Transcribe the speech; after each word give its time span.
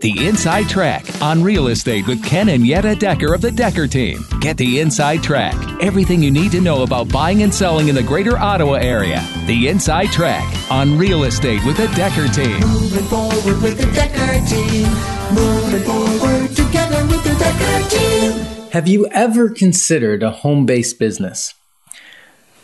The 0.00 0.28
Inside 0.28 0.68
Track 0.68 1.20
on 1.20 1.42
real 1.42 1.66
estate 1.66 2.06
with 2.06 2.24
Ken 2.24 2.50
and 2.50 2.64
Yetta 2.64 2.94
Decker 2.94 3.34
of 3.34 3.40
the 3.40 3.50
Decker 3.50 3.88
Team. 3.88 4.20
Get 4.38 4.56
the 4.56 4.78
Inside 4.78 5.24
Track. 5.24 5.56
Everything 5.82 6.22
you 6.22 6.30
need 6.30 6.52
to 6.52 6.60
know 6.60 6.84
about 6.84 7.10
buying 7.10 7.42
and 7.42 7.52
selling 7.52 7.88
in 7.88 7.96
the 7.96 8.02
greater 8.04 8.38
Ottawa 8.38 8.74
area. 8.74 9.26
The 9.48 9.66
Inside 9.66 10.12
Track 10.12 10.70
on 10.70 10.96
real 10.96 11.24
estate 11.24 11.64
with 11.66 11.78
the 11.78 11.88
Decker 11.96 12.28
Team. 12.28 12.60
Moving 12.60 13.04
forward 13.06 13.60
with 13.60 13.76
the 13.76 13.90
Decker 13.92 14.46
team. 14.46 14.86
Moving 15.34 15.82
forward 15.82 16.50
together 16.50 17.04
with 17.08 17.24
the 17.24 17.34
Decker 17.36 17.88
team. 17.90 18.70
Have 18.70 18.86
you 18.86 19.08
ever 19.08 19.50
considered 19.50 20.22
a 20.22 20.30
home 20.30 20.64
based 20.64 21.00
business? 21.00 21.54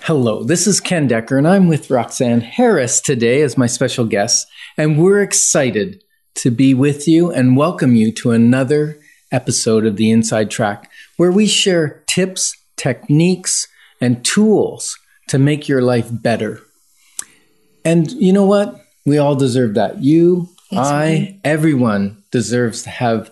Hello, 0.03 0.45
this 0.45 0.69
is 0.69 0.81
Ken 0.81 1.09
Decker, 1.09 1.37
and 1.37 1.49
I'm 1.49 1.67
with 1.67 1.91
Roxanne 1.91 2.43
Harris 2.43 3.01
today 3.01 3.43
as 3.43 3.59
my 3.59 3.67
special 3.67 4.05
guest, 4.05 4.47
and 4.77 5.03
we're 5.03 5.21
excited 5.21 6.04
to 6.35 6.51
be 6.51 6.75
with 6.75 7.07
you 7.07 7.31
and 7.31 7.57
welcome 7.57 7.95
you 7.95 8.13
to 8.13 8.33
another 8.33 8.99
episode 9.31 9.87
of 9.87 9.97
the 9.97 10.11
Inside 10.11 10.51
Track, 10.51 10.91
where 11.17 11.33
we 11.33 11.47
share 11.47 12.03
tips, 12.07 12.57
techniques, 12.77 13.69
and 14.01 14.25
tools 14.25 14.99
to 15.29 15.39
make 15.39 15.69
your 15.69 15.83
life 15.83 16.09
better. 16.11 16.61
And 17.85 18.11
you 18.13 18.33
know 18.33 18.47
what? 18.47 18.81
We 19.07 19.19
all 19.19 19.35
deserve 19.37 19.75
that. 19.75 20.03
You, 20.03 20.49
I, 20.73 21.39
everyone 21.45 22.23
deserves 22.31 22.83
to 22.83 22.91
have 22.91 23.31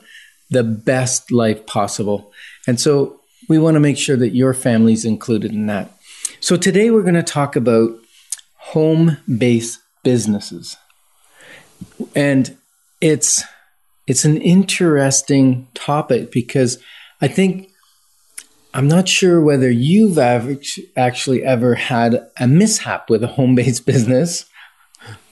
the 0.51 0.63
best 0.63 1.33
life 1.33 1.67
possible. 1.67 2.33
And 2.67 2.79
so 2.79 3.21
we 3.49 3.59
want 3.59 3.75
to 3.75 3.81
make 3.81 3.99
sure 3.99 4.17
that 4.17 4.35
your 4.35 4.55
family's 4.55 5.05
included 5.05 5.53
in 5.53 5.67
that. 5.67 5.91
So 6.41 6.57
today 6.57 6.91
we're 6.91 7.03
going 7.03 7.15
to 7.15 7.23
talk 7.23 7.57
about 7.57 7.91
home 8.57 9.19
based 9.39 9.81
businesses. 10.03 10.77
And 12.15 12.57
it's 13.03 13.43
it's 14.07 14.25
an 14.25 14.37
interesting 14.41 15.69
topic 15.75 16.33
because 16.33 16.79
I 17.21 17.29
think 17.29 17.69
I'm 18.75 18.89
not 18.89 19.09
sure 19.09 19.41
whether 19.41 19.71
you've 19.71 20.19
actually 20.19 21.45
ever 21.45 21.75
had 21.75 22.27
a 22.39 22.47
mishap 22.49 23.11
with 23.11 23.23
a 23.23 23.29
home 23.29 23.55
based 23.55 23.85
business. 23.93 24.47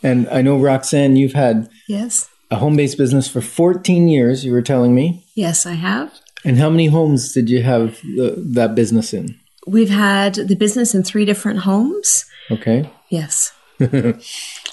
And 0.03 0.29
I 0.29 0.43
know 0.43 0.59
Roxanne, 0.59 1.17
you've 1.17 1.33
had 1.33 1.69
Yes. 1.89 2.29
a 2.51 2.57
home 2.57 2.77
based 2.77 2.99
business 2.99 3.29
for 3.29 3.41
14 3.41 4.09
years, 4.09 4.45
you 4.45 4.53
were 4.53 4.62
telling 4.62 4.95
me. 4.95 5.25
Yes, 5.34 5.65
I 5.67 5.73
have. 5.73 6.12
And 6.45 6.59
how 6.59 6.71
many 6.71 6.87
homes 6.87 7.33
did 7.33 7.49
you 7.51 7.62
have 7.62 8.01
the, 8.03 8.34
that 8.55 8.75
business 8.75 9.12
in? 9.15 9.39
We've 9.67 9.91
had 9.91 10.34
the 10.34 10.57
business 10.57 10.95
in 10.95 11.03
three 11.03 11.25
different 11.25 11.61
homes. 11.61 12.25
Okay. 12.51 12.91
Yes. 13.11 13.53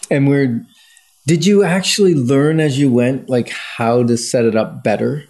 And 0.09 0.29
we're, 0.29 0.65
did 1.27 1.45
you 1.45 1.63
actually 1.63 2.15
learn 2.15 2.61
as 2.61 2.79
you 2.79 2.89
went, 2.89 3.29
like 3.29 3.49
how 3.49 4.01
to 4.01 4.15
set 4.15 4.45
it 4.45 4.55
up 4.55 4.81
better? 4.81 5.25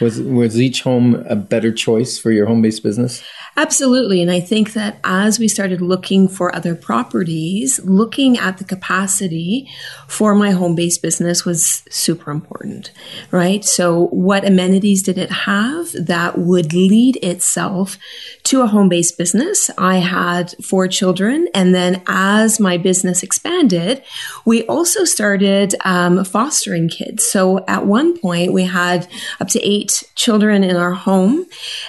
Was, 0.00 0.20
was 0.20 0.60
each 0.60 0.82
home 0.82 1.16
a 1.28 1.34
better 1.34 1.72
choice 1.72 2.16
for 2.16 2.30
your 2.30 2.46
home 2.46 2.62
based 2.62 2.84
business? 2.84 3.24
Absolutely. 3.54 4.22
And 4.22 4.30
I 4.30 4.40
think 4.40 4.72
that 4.72 4.98
as 5.04 5.38
we 5.38 5.46
started 5.46 5.82
looking 5.82 6.26
for 6.26 6.54
other 6.54 6.74
properties, 6.74 7.78
looking 7.84 8.38
at 8.38 8.56
the 8.56 8.64
capacity 8.64 9.68
for 10.08 10.34
my 10.34 10.52
home 10.52 10.74
based 10.74 11.02
business 11.02 11.44
was 11.44 11.82
super 11.90 12.30
important, 12.30 12.92
right? 13.30 13.62
So, 13.62 14.06
what 14.06 14.46
amenities 14.46 15.02
did 15.02 15.18
it 15.18 15.30
have 15.30 15.92
that 15.92 16.38
would 16.38 16.72
lead 16.72 17.16
itself 17.16 17.98
to 18.44 18.62
a 18.62 18.66
home 18.66 18.88
based 18.88 19.18
business? 19.18 19.70
I 19.76 19.96
had 19.96 20.54
four 20.64 20.88
children. 20.88 21.48
And 21.54 21.74
then 21.74 22.02
as 22.06 22.58
my 22.58 22.78
business 22.78 23.22
expanded, 23.22 24.02
we 24.46 24.64
also 24.66 25.04
started 25.04 25.74
um, 25.84 26.24
fostering 26.24 26.88
kids. 26.88 27.24
So, 27.26 27.64
at 27.68 27.84
one 27.84 28.18
point, 28.18 28.54
we 28.54 28.64
had 28.64 29.08
up 29.40 29.48
to 29.48 29.60
eight 29.60 30.04
children 30.14 30.64
in 30.64 30.76
our 30.76 30.92
home. 30.92 31.44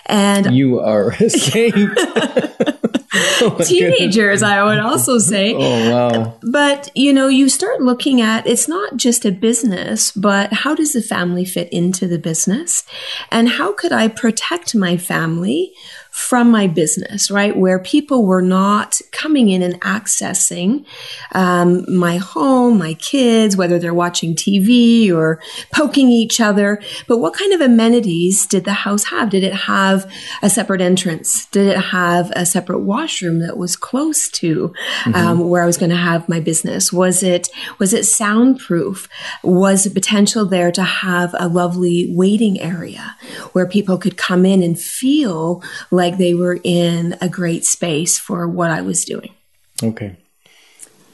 And 0.08 0.53
You 0.53 0.81
are 0.81 1.11
Oh, 3.42 3.58
teenagers, 3.64 4.41
I 4.41 4.64
would 4.64 4.80
also 4.80 5.19
say. 5.19 5.53
Oh, 5.53 5.91
wow. 5.91 6.38
But 6.41 6.90
you 6.96 7.14
know, 7.14 7.28
you 7.28 7.47
start 7.50 7.81
looking 7.81 8.22
at 8.22 8.47
it's 8.47 8.68
not 8.68 8.97
just 8.97 9.25
a 9.25 9.31
business, 9.31 10.12
but 10.12 10.52
how 10.52 10.74
does 10.74 10.94
the 10.94 11.02
family 11.02 11.46
fit 11.46 11.72
into 11.72 12.08
the 12.08 12.18
business? 12.18 12.84
And 13.31 13.50
how 13.50 13.74
could 13.74 13.91
I 13.91 14.08
protect 14.08 14.74
my 14.74 14.97
family 14.97 15.74
from 16.13 16.51
my 16.51 16.68
business, 16.68 17.31
right? 17.31 17.57
Where 17.57 17.79
people 17.79 18.24
were 18.24 18.44
not 18.44 19.01
coming 19.12 19.50
in 19.50 19.63
and 19.63 19.81
accessing 19.81 20.85
um, 21.31 21.84
my 21.91 22.18
home, 22.18 22.78
my 22.78 22.94
kids, 22.94 23.57
whether 23.57 23.79
they're 23.79 23.96
watching 23.96 24.35
TV 24.35 25.12
or 25.12 25.41
poking 25.73 26.12
each 26.12 26.40
other. 26.40 26.79
But 27.07 27.18
what 27.18 27.34
kind 27.34 27.52
of 27.52 27.62
amenities 27.62 28.46
did 28.46 28.63
the 28.63 28.73
house 28.73 29.06
have? 29.06 29.31
Did 29.31 29.44
it 29.44 29.56
have 29.56 30.07
a 30.44 30.52
separate 30.52 30.81
entrance? 30.81 31.47
Did 31.47 31.66
it 31.66 31.79
have 31.79 32.31
a 32.35 32.46
separate 32.46 32.81
washroom 32.81 33.40
that 33.40 33.57
was 33.57 33.75
close 33.75 34.29
to 34.29 34.72
um, 35.16 35.50
where 35.50 35.63
I 35.63 35.66
was 35.66 35.79
going 35.79 35.90
to 35.90 35.96
have 35.96 36.29
my 36.29 36.40
business? 36.40 36.94
Was 36.94 37.23
it 37.23 37.50
was 37.79 37.91
it 37.91 38.06
soundproof? 38.06 39.09
Was 39.41 39.84
the 39.84 39.90
potential 39.90 40.46
there 40.46 40.72
to 40.73 40.84
have 40.84 41.34
a 41.40 41.47
lovely 41.47 42.07
waiting 42.12 42.62
area 42.62 43.16
where 43.53 43.66
people 43.66 43.97
could 43.97 44.16
come 44.16 44.46
in 44.46 44.62
and 44.62 44.79
feel 44.79 45.63
like 45.90 46.03
they 46.12 46.34
were 46.34 46.59
in 46.64 47.16
a 47.22 47.30
great 47.30 47.66
space 47.66 48.18
for 48.18 48.47
what 48.47 48.72
I 48.72 48.81
was 48.81 49.06
doing? 49.06 49.34
Okay. 49.81 50.18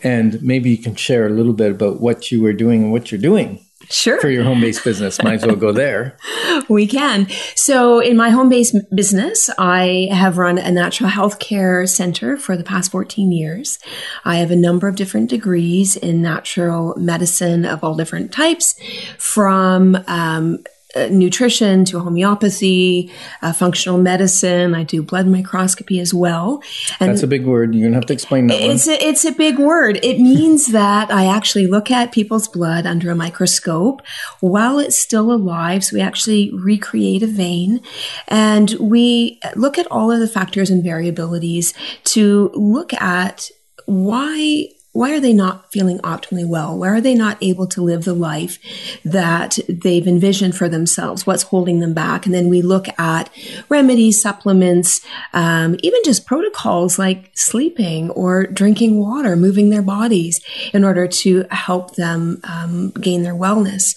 And 0.03 0.41
maybe 0.41 0.69
you 0.69 0.77
can 0.77 0.95
share 0.95 1.25
a 1.25 1.29
little 1.29 1.53
bit 1.53 1.72
about 1.72 2.00
what 2.00 2.31
you 2.31 2.41
were 2.41 2.53
doing 2.53 2.83
and 2.83 2.91
what 2.91 3.11
you're 3.11 3.19
doing 3.22 3.66
Sure. 3.89 4.19
for 4.19 4.29
your 4.29 4.44
home 4.44 4.61
based 4.61 4.83
business. 4.83 5.22
Might 5.23 5.35
as 5.35 5.45
well 5.45 5.55
go 5.55 5.72
there. 5.72 6.17
We 6.67 6.85
can. 6.85 7.27
So, 7.55 8.00
in 8.00 8.16
my 8.16 8.29
home 8.29 8.50
based 8.50 8.75
business, 8.94 9.50
I 9.57 10.07
have 10.11 10.38
run 10.38 10.59
a 10.59 10.72
natural 10.72 11.09
health 11.09 11.39
care 11.39 11.88
center 11.88 12.38
for 12.38 12.56
the 12.56 12.63
past 12.63 12.91
14 12.91 13.31
years. 13.31 13.79
I 14.23 14.35
have 14.38 14.51
a 14.51 14.56
number 14.56 14.88
of 14.88 14.95
different 14.95 15.29
degrees 15.31 15.95
in 15.95 16.21
natural 16.21 16.94
medicine 16.97 17.66
of 17.66 17.83
all 17.83 17.95
different 17.95 18.31
types, 18.31 18.75
from 19.17 19.97
um, 20.07 20.63
uh, 20.95 21.07
nutrition 21.11 21.85
to 21.85 22.00
homeopathy, 22.00 23.11
uh, 23.41 23.53
functional 23.53 24.00
medicine. 24.00 24.73
I 24.73 24.83
do 24.83 25.03
blood 25.03 25.27
microscopy 25.27 26.00
as 26.00 26.13
well. 26.13 26.63
And 27.00 27.11
That's 27.11 27.22
a 27.22 27.27
big 27.27 27.45
word. 27.45 27.75
You're 27.75 27.83
going 27.83 27.91
to 27.91 27.97
have 27.97 28.07
to 28.07 28.13
explain 28.13 28.47
that 28.47 28.59
one. 28.59 28.72
it's 28.72 28.88
a, 28.88 29.03
it's 29.03 29.23
a 29.23 29.31
big 29.31 29.59
word. 29.59 30.00
It 30.01 30.19
means 30.19 30.67
that 30.67 31.11
I 31.11 31.25
actually 31.25 31.67
look 31.67 31.91
at 31.91 32.11
people's 32.11 32.47
blood 32.47 32.88
under 32.88 33.11
a 33.11 33.16
microscope 33.16 34.01
while 34.39 34.79
it's 34.79 34.97
still 34.97 35.31
alive. 35.31 35.83
So 35.83 35.95
we 35.95 36.01
actually 36.01 36.51
recreate 36.53 37.21
a 37.21 37.27
vein 37.27 37.81
and 38.27 38.71
we 38.79 39.39
look 39.56 39.77
at 39.77 39.85
all 39.91 40.11
of 40.11 40.19
the 40.19 40.27
factors 40.27 40.71
and 40.71 40.83
variabilities 40.83 41.75
to 42.06 42.50
look 42.56 42.94
at 42.94 43.51
why 43.85 44.69
why 44.91 45.11
are 45.11 45.19
they 45.19 45.33
not 45.33 45.72
feeling 45.72 46.00
optimally 46.00 46.47
well? 46.47 46.77
Why 46.77 46.89
are 46.89 47.01
they 47.01 47.13
not 47.13 47.38
able 47.41 47.67
to 47.67 47.81
live 47.81 48.05
the 48.05 48.13
life 48.13 48.57
that 49.05 49.59
they've 49.69 50.07
envisioned 50.07 50.55
for 50.55 50.67
themselves? 50.67 51.27
What's 51.27 51.44
holding 51.44 51.79
them 51.79 51.94
back? 51.94 52.25
And 52.25 52.33
then 52.33 52.50
we 52.50 52.63
look 52.63 52.88
at 53.00 53.29
remedies, 53.69 54.19
supplements, 54.19 55.01
um, 55.31 55.75
even 55.83 56.01
just 56.03 56.25
protocols 56.25 56.97
like 56.97 57.29
sleeping 57.35 58.09
or 58.11 58.47
drinking 58.47 59.00
water, 59.00 59.35
moving 59.35 59.69
their 59.69 59.83
bodies 59.83 60.41
in 60.73 60.83
order 60.83 61.07
to 61.07 61.45
help 61.51 61.95
them 61.95 62.41
um, 62.44 62.89
gain 62.91 63.21
their 63.21 63.35
wellness. 63.35 63.95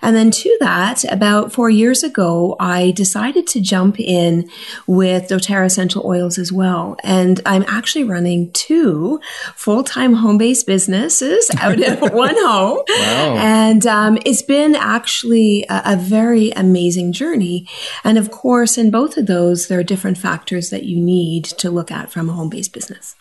And 0.00 0.16
then 0.16 0.30
to 0.30 0.56
that, 0.60 1.04
about 1.12 1.52
four 1.52 1.68
years 1.68 2.02
ago, 2.02 2.56
I 2.58 2.92
decided 2.92 3.46
to 3.48 3.60
jump 3.60 4.00
in 4.00 4.48
with 4.86 5.28
doTERRA 5.28 5.66
essential 5.66 6.06
oils 6.06 6.38
as 6.38 6.50
well. 6.50 6.96
And 7.04 7.40
I'm 7.44 7.64
actually 7.68 8.04
running 8.04 8.50
two 8.52 9.20
full-time 9.54 10.14
home-based 10.30 10.66
businesses 10.66 11.50
out 11.58 11.80
of 11.82 12.12
one 12.12 12.36
home. 12.36 12.82
Wow. 12.88 13.36
And 13.36 13.86
um, 13.86 14.18
it's 14.24 14.42
been 14.42 14.74
actually 14.76 15.64
a, 15.68 15.82
a 15.86 15.96
very 15.96 16.50
amazing 16.52 17.12
journey. 17.12 17.68
And 18.04 18.16
of 18.16 18.30
course, 18.30 18.78
in 18.78 18.90
both 18.90 19.16
of 19.16 19.26
those, 19.26 19.68
there 19.68 19.80
are 19.80 19.84
different 19.84 20.18
factors 20.18 20.70
that 20.70 20.84
you 20.84 21.00
need 21.00 21.44
to 21.44 21.70
look 21.70 21.90
at 21.90 22.10
from 22.12 22.28
a 22.28 22.32
home-based 22.32 22.72
business. 22.72 23.16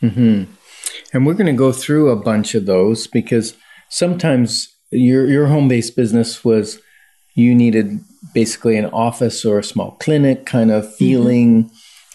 And 1.13 1.25
we're 1.25 1.33
going 1.33 1.47
to 1.47 1.53
go 1.53 1.71
through 1.71 2.09
a 2.09 2.15
bunch 2.15 2.53
of 2.53 2.65
those 2.65 3.07
because 3.07 3.55
sometimes 3.89 4.75
your 4.91 5.27
your 5.27 5.47
home 5.47 5.67
based 5.67 5.95
business 5.95 6.43
was 6.43 6.79
you 7.35 7.53
needed 7.55 7.99
basically 8.33 8.75
an 8.75 8.85
office 8.87 9.45
or 9.45 9.59
a 9.59 9.63
small 9.63 9.91
clinic 9.99 10.45
kind 10.45 10.71
of 10.71 10.93
feeling, 10.95 11.71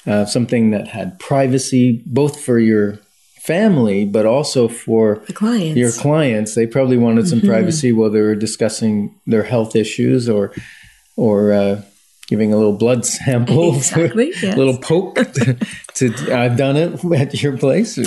uh, 0.07 0.25
something 0.25 0.71
that 0.71 0.89
had 0.89 1.19
privacy, 1.19 2.03
both 2.05 2.41
for 2.41 2.59
your 2.59 2.99
family 3.44 4.05
but 4.06 4.25
also 4.26 4.69
for 4.69 5.23
The 5.26 5.32
clients. 5.35 5.76
your 5.76 5.93
clients. 5.93 6.55
They 6.55 6.67
probably 6.67 6.96
wanted 6.96 7.29
some 7.29 7.41
privacy 7.43 7.93
while 7.93 8.11
they 8.11 8.20
were 8.23 8.35
discussing 8.35 9.14
their 9.26 9.43
health 9.44 9.76
issues 9.76 10.29
or 10.29 10.52
or 11.17 11.52
uh, 11.52 11.82
giving 12.26 12.52
a 12.55 12.56
little 12.56 12.73
blood 12.76 13.05
sample, 13.05 13.76
Exactly, 13.76 14.31
a 14.31 14.37
yes. 14.41 14.56
little 14.56 14.79
poke. 14.79 15.14
to 15.94 16.12
I've 16.32 16.56
done 16.56 16.76
it 16.76 17.05
at 17.20 17.43
your 17.43 17.56
place. 17.58 17.99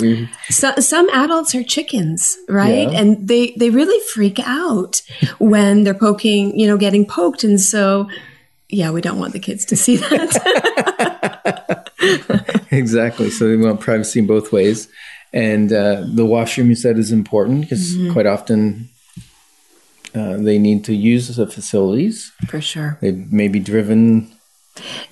So, 0.50 0.74
some 0.80 1.08
adults 1.10 1.54
are 1.54 1.62
chickens, 1.62 2.36
right? 2.48 2.90
Yeah. 2.90 3.00
And 3.00 3.28
they 3.28 3.54
they 3.56 3.70
really 3.70 4.00
freak 4.12 4.40
out 4.44 5.02
when 5.38 5.84
they're 5.84 5.94
poking, 5.94 6.58
you 6.58 6.66
know, 6.66 6.76
getting 6.76 7.06
poked, 7.06 7.44
and 7.44 7.60
so 7.60 8.08
yeah, 8.68 8.90
we 8.90 9.00
don't 9.00 9.18
want 9.18 9.32
the 9.32 9.40
kids 9.40 9.64
to 9.66 9.76
see 9.76 9.96
that. 9.96 11.84
exactly. 12.70 13.30
So 13.30 13.48
they 13.48 13.56
want 13.56 13.80
privacy 13.80 14.18
in 14.18 14.26
both 14.26 14.52
ways. 14.52 14.88
And 15.32 15.72
uh, 15.72 16.04
the 16.06 16.24
washroom 16.24 16.68
you 16.70 16.74
said 16.74 16.98
is 16.98 17.12
important 17.12 17.62
because 17.62 17.96
Mm-hmm. 17.96 18.12
quite 18.12 18.26
often 18.26 18.88
uh, 20.14 20.36
they 20.36 20.58
need 20.58 20.84
to 20.84 20.94
use 20.94 21.34
the 21.36 21.46
facilities. 21.46 22.32
For 22.48 22.60
sure. 22.60 22.98
They 23.00 23.12
may 23.12 23.48
be 23.48 23.60
driven 23.60 24.32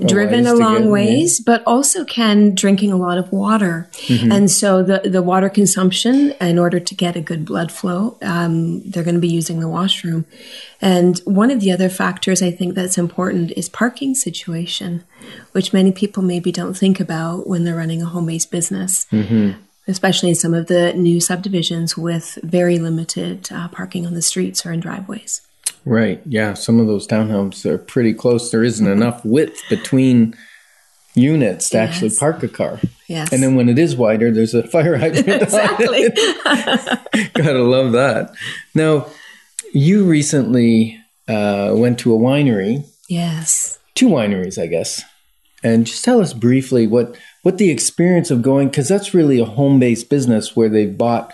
driven 0.05 0.47
a 0.47 0.55
long 0.55 0.91
ways, 0.91 1.41
but 1.41 1.63
also 1.67 2.05
can 2.05 2.55
drinking 2.55 2.93
a 2.93 2.97
lot 2.97 3.19
of 3.19 3.33
water. 3.33 3.89
Mm-hmm. 3.93 4.33
And 4.33 4.51
so 4.51 4.83
the, 4.83 5.01
the 5.05 5.23
water 5.23 5.49
consumption, 5.49 6.33
in 6.41 6.59
order 6.59 6.81
to 6.81 6.95
get 6.95 7.17
a 7.17 7.21
good 7.21 7.45
blood 7.45 7.73
flow, 7.73 8.17
um, 8.23 8.89
they're 8.89 9.05
going 9.05 9.15
to 9.15 9.21
be 9.21 9.29
using 9.29 9.61
the 9.61 9.69
washroom. 9.69 10.25
And 10.81 11.19
one 11.25 11.51
of 11.51 11.61
the 11.61 11.73
other 11.73 11.89
factors 11.89 12.43
I 12.43 12.51
think 12.51 12.75
that's 12.75 12.99
important 12.99 13.53
is 13.53 13.69
parking 13.69 14.15
situation, 14.15 15.05
which 15.53 15.73
many 15.73 15.93
people 15.93 16.23
maybe 16.23 16.53
don't 16.53 16.75
think 16.75 17.01
about 17.01 17.47
when 17.49 17.65
they're 17.65 17.77
running 17.77 18.03
a 18.03 18.07
home 18.07 18.27
based 18.27 18.51
business. 18.51 19.07
Mm-hmm. 19.11 19.63
Especially 19.89 20.31
in 20.31 20.35
some 20.35 20.55
of 20.55 20.67
the 20.67 20.93
new 20.95 21.21
subdivisions 21.21 21.97
with 21.97 22.39
very 22.43 22.79
limited 22.79 23.49
uh, 23.53 23.69
parking 23.69 24.05
on 24.07 24.15
the 24.15 24.23
streets 24.23 24.67
or 24.67 24.73
in 24.73 24.81
driveways. 24.81 25.43
Right. 25.85 26.21
Yeah. 26.27 26.55
Some 26.55 26.81
of 26.81 26.89
those 26.89 27.07
townhomes 27.07 27.65
are 27.65 27.79
pretty 27.79 28.13
close. 28.13 28.51
There 28.51 28.65
isn't 28.65 28.87
enough 28.87 29.25
width 29.25 29.63
between 29.71 30.35
units 31.15 31.71
to 31.71 31.79
actually 31.79 32.11
park 32.19 32.43
a 32.43 32.49
car. 32.49 32.81
Yes. 33.09 33.33
And 33.33 33.43
then 33.43 33.55
when 33.55 33.69
it 33.69 33.79
is 33.79 33.97
wider, 33.97 34.31
there's 34.31 34.55
a 34.55 34.67
fire 34.67 34.99
hydrant. 34.99 35.43
exactly. 35.43 36.09
Gotta 37.35 37.63
love 37.63 37.93
that. 37.93 38.35
Now, 38.75 39.07
you 39.73 40.05
recently 40.05 41.01
uh, 41.29 41.73
went 41.75 41.99
to 42.01 42.15
a 42.15 42.19
winery, 42.19 42.85
yes. 43.09 43.79
two 43.95 44.09
wineries, 44.09 44.61
I 44.61 44.67
guess, 44.67 45.03
and 45.63 45.87
just 45.87 46.05
tell 46.05 46.21
us 46.21 46.33
briefly 46.33 46.87
what 46.87 47.17
what 47.43 47.59
the 47.59 47.71
experience 47.71 48.31
of 48.31 48.43
going 48.43 48.69
because 48.69 48.89
that's 48.89 49.15
really 49.15 49.39
a 49.39 49.45
home 49.45 49.79
based 49.79 50.11
business 50.11 50.55
where 50.55 50.69
they've 50.69 50.97
bought 50.97 51.33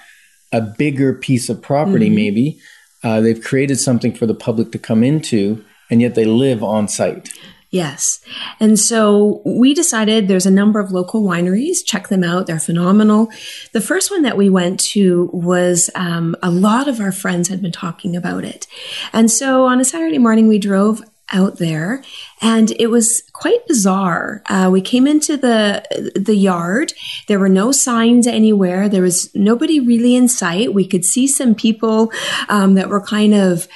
a 0.52 0.60
bigger 0.60 1.14
piece 1.14 1.48
of 1.48 1.62
property, 1.62 2.10
maybe. 2.10 2.60
Uh, 3.02 3.20
they've 3.20 3.42
created 3.42 3.80
something 3.80 4.12
for 4.12 4.26
the 4.26 4.34
public 4.34 4.70
to 4.72 4.78
come 4.78 5.02
into, 5.02 5.64
and 5.90 6.00
yet 6.00 6.14
they 6.14 6.24
live 6.24 6.62
on 6.62 6.86
site. 6.86 7.32
Yes. 7.70 8.20
And 8.60 8.78
so 8.78 9.40
we 9.46 9.72
decided 9.72 10.28
there's 10.28 10.44
a 10.44 10.50
number 10.50 10.78
of 10.78 10.92
local 10.92 11.22
wineries. 11.22 11.78
Check 11.82 12.08
them 12.08 12.22
out. 12.22 12.46
They're 12.46 12.60
phenomenal. 12.60 13.30
The 13.72 13.80
first 13.80 14.10
one 14.10 14.22
that 14.22 14.36
we 14.36 14.50
went 14.50 14.78
to 14.80 15.30
was 15.32 15.88
um, 15.94 16.36
a 16.42 16.50
lot 16.50 16.86
of 16.86 17.00
our 17.00 17.12
friends 17.12 17.48
had 17.48 17.62
been 17.62 17.72
talking 17.72 18.14
about 18.14 18.44
it. 18.44 18.66
And 19.14 19.30
so 19.30 19.64
on 19.64 19.80
a 19.80 19.86
Saturday 19.86 20.18
morning, 20.18 20.48
we 20.48 20.58
drove 20.58 21.02
out 21.32 21.58
there 21.58 22.02
and 22.40 22.72
it 22.78 22.88
was 22.88 23.22
quite 23.32 23.66
bizarre. 23.66 24.42
Uh, 24.48 24.68
we 24.70 24.80
came 24.80 25.06
into 25.06 25.36
the 25.36 25.84
the 26.14 26.36
yard. 26.36 26.92
There 27.28 27.38
were 27.38 27.48
no 27.48 27.72
signs 27.72 28.26
anywhere. 28.26 28.88
There 28.88 29.02
was 29.02 29.34
nobody 29.34 29.80
really 29.80 30.14
in 30.14 30.28
sight. 30.28 30.74
We 30.74 30.86
could 30.86 31.04
see 31.04 31.26
some 31.26 31.54
people 31.54 32.12
um, 32.48 32.74
that 32.74 32.88
were 32.88 33.04
kind 33.04 33.34
of 33.34 33.68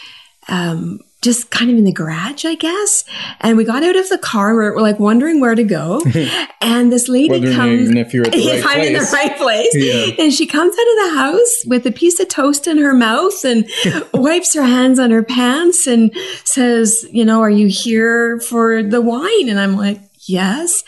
um, 0.49 1.01
just 1.23 1.51
kind 1.51 1.71
of 1.71 1.77
in 1.77 1.85
the 1.85 1.93
garage, 1.93 2.45
I 2.45 2.55
guess. 2.55 3.05
And 3.41 3.57
we 3.57 3.65
got 3.65 3.83
out 3.83 3.97
of 3.97 4.09
the 4.09 4.19
car. 4.19 4.55
We're, 4.55 4.75
we're 4.77 4.83
like 4.83 4.99
wondering 4.99 5.41
where 5.41 5.55
to 5.55 5.65
go. 5.65 6.03
and 6.61 6.93
this 6.93 7.09
lady 7.09 7.31
Wondering 7.31 7.57
comes. 7.57 7.91
if 7.91 8.15
you're 8.15 8.27
at 8.27 8.33
the 8.33 8.63
right 8.65 8.77
I'm 8.79 8.81
in 8.85 8.93
the 8.93 9.11
right 9.13 9.37
place. 9.37 9.75
Yeah. 9.75 10.23
And 10.23 10.33
she 10.33 10.47
comes 10.47 10.75
out 10.75 10.87
of 10.89 11.11
the 11.11 11.19
house 11.19 11.65
with 11.67 11.87
a 11.87 11.93
piece 11.93 12.21
of 12.21 12.29
toast 12.29 12.67
in 12.67 12.79
her 12.79 12.95
mouth 12.95 13.45
and 13.45 13.69
wipes 14.15 14.55
her 14.55 14.63
hands 14.63 14.99
on 14.99 15.11
her 15.11 15.23
pants 15.23 15.87
and 15.87 16.15
says, 16.45 17.07
You 17.11 17.25
know, 17.25 17.41
are 17.41 17.51
you 17.51 17.67
here 17.67 18.39
for 18.41 18.83
the 18.83 19.01
wine? 19.01 19.49
And 19.49 19.59
I'm 19.59 19.77
like, 19.77 20.01
Yes. 20.27 20.83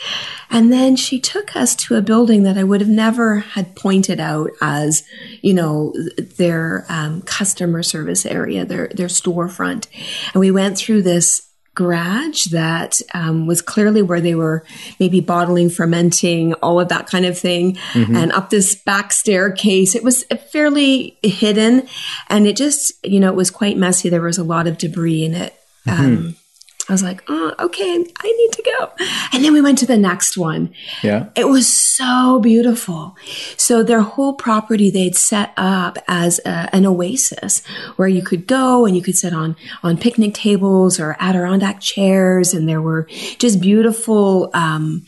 And 0.50 0.72
then 0.72 0.96
she 0.96 1.20
took 1.20 1.54
us 1.54 1.76
to 1.76 1.94
a 1.94 2.02
building 2.02 2.42
that 2.42 2.58
I 2.58 2.64
would 2.64 2.80
have 2.80 2.90
never 2.90 3.38
had 3.38 3.76
pointed 3.76 4.18
out 4.18 4.50
as, 4.60 5.04
you 5.42 5.54
know, 5.54 5.94
their 6.16 6.84
um, 6.88 7.22
customer 7.22 7.82
service 7.82 8.26
area, 8.26 8.64
their 8.64 8.88
their 8.88 9.06
storefront. 9.06 9.86
And 10.34 10.40
we 10.40 10.50
went 10.50 10.76
through 10.76 11.02
this 11.02 11.48
garage 11.74 12.46
that 12.46 13.00
um, 13.14 13.46
was 13.46 13.62
clearly 13.62 14.02
where 14.02 14.20
they 14.20 14.34
were 14.34 14.64
maybe 14.98 15.20
bottling, 15.20 15.70
fermenting, 15.70 16.52
all 16.54 16.80
of 16.80 16.88
that 16.88 17.06
kind 17.06 17.24
of 17.24 17.38
thing, 17.38 17.78
and 18.16 18.32
up 18.32 18.50
this 18.50 18.74
back 18.74 19.12
staircase. 19.12 19.94
It 19.94 20.02
was 20.02 20.24
fairly 20.50 21.16
hidden, 21.22 21.86
and 22.28 22.48
it 22.48 22.56
just, 22.56 22.92
you 23.04 23.20
know, 23.20 23.28
it 23.28 23.36
was 23.36 23.52
quite 23.52 23.76
messy. 23.76 24.08
There 24.08 24.22
was 24.22 24.38
a 24.38 24.44
lot 24.44 24.66
of 24.66 24.76
debris 24.76 25.24
in 25.24 25.34
it. 25.34 25.54
Um, 25.86 26.36
I 26.88 26.92
was 26.92 27.02
like, 27.02 27.22
oh, 27.28 27.54
okay, 27.58 27.92
I 27.92 28.32
need 28.32 28.52
to 28.52 28.62
go. 28.78 28.90
And 29.32 29.44
then 29.44 29.52
we 29.52 29.60
went 29.60 29.78
to 29.78 29.86
the 29.86 29.98
next 29.98 30.38
one. 30.38 30.72
Yeah. 31.02 31.28
It 31.36 31.48
was 31.48 31.70
so 31.70 32.40
beautiful. 32.40 33.14
So 33.56 33.82
their 33.82 34.00
whole 34.00 34.32
property 34.32 34.90
they'd 34.90 35.16
set 35.16 35.52
up 35.56 35.98
as 36.08 36.40
a, 36.46 36.74
an 36.74 36.86
oasis 36.86 37.64
where 37.96 38.08
you 38.08 38.22
could 38.22 38.46
go 38.46 38.86
and 38.86 38.96
you 38.96 39.02
could 39.02 39.16
sit 39.16 39.34
on 39.34 39.56
on 39.82 39.98
picnic 39.98 40.32
tables 40.34 40.98
or 40.98 41.16
Adirondack 41.20 41.80
chairs, 41.80 42.54
and 42.54 42.68
there 42.68 42.82
were 42.82 43.06
just 43.38 43.60
beautiful. 43.60 44.50
Um, 44.54 45.04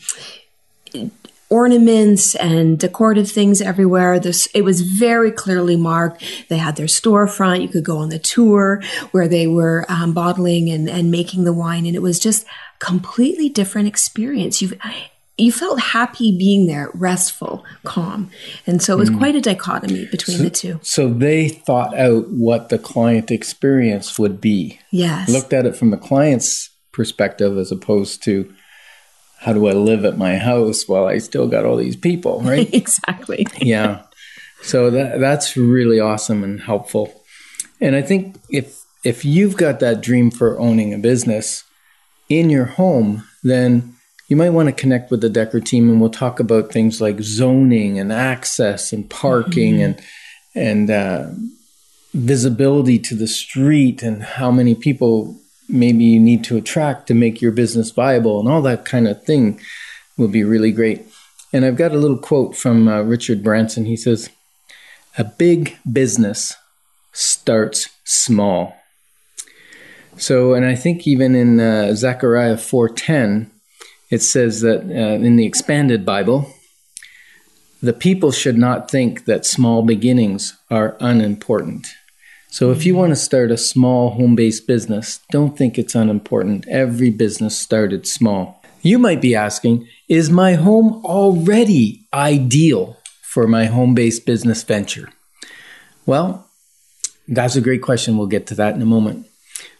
ornaments 1.51 2.33
and 2.35 2.79
decorative 2.79 3.29
things 3.29 3.61
everywhere. 3.61 4.19
This 4.19 4.47
it 4.55 4.63
was 4.63 4.81
very 4.81 5.31
clearly 5.31 5.75
marked. 5.75 6.23
They 6.49 6.57
had 6.57 6.77
their 6.77 6.87
storefront. 6.87 7.61
You 7.61 7.67
could 7.67 7.83
go 7.83 7.97
on 7.97 8.09
the 8.09 8.17
tour 8.17 8.81
where 9.11 9.27
they 9.27 9.45
were 9.45 9.85
um, 9.89 10.13
bottling 10.13 10.69
and, 10.69 10.89
and 10.89 11.11
making 11.11 11.43
the 11.43 11.53
wine, 11.53 11.85
and 11.85 11.95
it 11.95 12.01
was 12.01 12.19
just 12.19 12.47
completely 12.79 13.49
different 13.49 13.87
experience. 13.87 14.61
You 14.61 14.71
you 15.37 15.51
felt 15.51 15.79
happy 15.79 16.37
being 16.37 16.67
there, 16.67 16.89
restful, 16.93 17.65
calm, 17.83 18.31
and 18.65 18.81
so 18.81 18.93
it 18.93 18.99
was 18.99 19.09
quite 19.09 19.35
a 19.35 19.41
dichotomy 19.41 20.05
between 20.05 20.43
the 20.43 20.49
two. 20.49 20.79
So 20.83 21.09
they 21.09 21.49
thought 21.49 21.97
out 21.97 22.29
what 22.29 22.69
the 22.69 22.79
client 22.79 23.31
experience 23.31 24.17
would 24.17 24.39
be. 24.39 24.79
Yes, 24.91 25.29
Looked 25.29 25.53
at 25.53 25.65
it 25.65 25.75
from 25.75 25.91
the 25.91 25.97
client's 25.97 26.69
perspective 26.91 27.57
as 27.57 27.71
opposed 27.71 28.23
to 28.23 28.53
how 29.41 29.53
do 29.53 29.67
I 29.67 29.71
live 29.71 30.05
at 30.05 30.19
my 30.19 30.37
house 30.37 30.87
while 30.87 31.07
I 31.07 31.17
still 31.17 31.47
got 31.47 31.65
all 31.65 31.75
these 31.75 31.95
people, 31.95 32.41
right? 32.43 32.71
exactly. 32.73 33.45
yeah. 33.59 34.03
So 34.61 34.91
that 34.91 35.19
that's 35.19 35.57
really 35.57 35.99
awesome 35.99 36.43
and 36.43 36.61
helpful. 36.61 37.23
And 37.79 37.95
I 37.95 38.03
think 38.03 38.39
if 38.49 38.83
if 39.03 39.25
you've 39.25 39.57
got 39.57 39.79
that 39.79 40.01
dream 40.01 40.29
for 40.29 40.59
owning 40.59 40.93
a 40.93 40.99
business 40.99 41.63
in 42.29 42.51
your 42.51 42.65
home, 42.65 43.27
then 43.43 43.95
you 44.27 44.35
might 44.35 44.51
want 44.51 44.67
to 44.67 44.73
connect 44.73 45.09
with 45.09 45.21
the 45.21 45.29
Decker 45.29 45.59
team 45.59 45.89
and 45.89 45.99
we'll 45.99 46.11
talk 46.11 46.39
about 46.39 46.71
things 46.71 47.01
like 47.01 47.19
zoning 47.21 47.97
and 47.97 48.13
access 48.13 48.93
and 48.93 49.09
parking 49.09 49.81
and 49.81 49.99
and 50.53 50.91
uh, 50.91 51.25
visibility 52.13 52.99
to 52.99 53.15
the 53.15 53.27
street 53.27 54.03
and 54.03 54.21
how 54.21 54.51
many 54.51 54.75
people 54.75 55.40
maybe 55.71 56.03
you 56.03 56.19
need 56.19 56.43
to 56.45 56.57
attract 56.57 57.07
to 57.07 57.13
make 57.13 57.41
your 57.41 57.51
business 57.51 57.91
viable 57.91 58.39
and 58.39 58.49
all 58.49 58.61
that 58.61 58.85
kind 58.85 59.07
of 59.07 59.23
thing 59.23 59.59
will 60.17 60.27
be 60.27 60.43
really 60.43 60.71
great. 60.71 61.05
And 61.53 61.65
I've 61.65 61.77
got 61.77 61.91
a 61.91 61.97
little 61.97 62.17
quote 62.17 62.55
from 62.55 62.87
uh, 62.87 63.01
Richard 63.01 63.43
Branson. 63.43 63.85
He 63.85 63.97
says, 63.97 64.29
"A 65.17 65.23
big 65.23 65.77
business 65.91 66.55
starts 67.11 67.89
small." 68.03 68.75
So, 70.17 70.53
and 70.53 70.65
I 70.65 70.75
think 70.75 71.07
even 71.07 71.35
in 71.35 71.59
uh, 71.59 71.93
Zechariah 71.95 72.57
four 72.57 72.87
ten, 72.87 73.51
it 74.09 74.21
says 74.21 74.61
that 74.61 74.81
uh, 74.81 75.23
in 75.25 75.35
the 75.35 75.45
expanded 75.45 76.05
Bible, 76.05 76.53
the 77.81 77.93
people 77.93 78.31
should 78.31 78.57
not 78.57 78.91
think 78.91 79.25
that 79.25 79.45
small 79.45 79.81
beginnings 79.81 80.57
are 80.69 80.95
unimportant. 80.99 81.87
So, 82.53 82.69
if 82.69 82.85
you 82.85 82.95
want 82.95 83.11
to 83.11 83.15
start 83.15 83.49
a 83.49 83.57
small 83.57 84.09
home 84.09 84.35
based 84.35 84.67
business, 84.67 85.21
don't 85.31 85.57
think 85.57 85.79
it's 85.79 85.95
unimportant. 85.95 86.67
Every 86.67 87.09
business 87.09 87.57
started 87.57 88.05
small. 88.05 88.61
You 88.81 88.99
might 88.99 89.21
be 89.21 89.33
asking, 89.33 89.87
is 90.09 90.29
my 90.29 90.55
home 90.55 91.01
already 91.05 92.05
ideal 92.13 92.97
for 93.21 93.47
my 93.47 93.67
home 93.67 93.95
based 93.95 94.25
business 94.25 94.63
venture? 94.63 95.07
Well, 96.05 96.45
that's 97.25 97.55
a 97.55 97.61
great 97.61 97.81
question. 97.81 98.17
We'll 98.17 98.27
get 98.27 98.47
to 98.47 98.55
that 98.55 98.75
in 98.75 98.81
a 98.81 98.85
moment. 98.85 99.27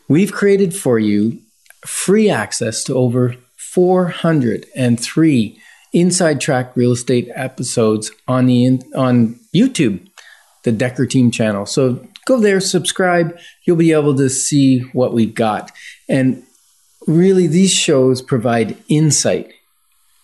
We've 0.07 0.31
created 0.31 0.73
for 0.73 0.97
you 0.97 1.41
free 1.85 2.29
access 2.29 2.85
to 2.85 2.95
over 2.95 3.35
403 3.57 5.61
Inside 5.91 6.39
Track 6.39 6.77
Real 6.77 6.93
Estate 6.93 7.29
episodes 7.35 8.11
on 8.29 8.45
the 8.45 8.79
on 8.95 9.41
YouTube, 9.53 10.07
the 10.63 10.71
Decker 10.71 11.05
Team 11.05 11.31
channel. 11.31 11.65
So 11.65 12.07
go 12.25 12.39
there, 12.39 12.59
subscribe. 12.59 13.37
You'll 13.65 13.77
be 13.77 13.91
able 13.91 14.15
to 14.17 14.29
see 14.29 14.79
what 14.93 15.13
we've 15.13 15.33
got. 15.33 15.71
And 16.07 16.43
really, 17.07 17.47
these 17.47 17.73
shows 17.73 18.21
provide 18.21 18.77
insight 18.87 19.53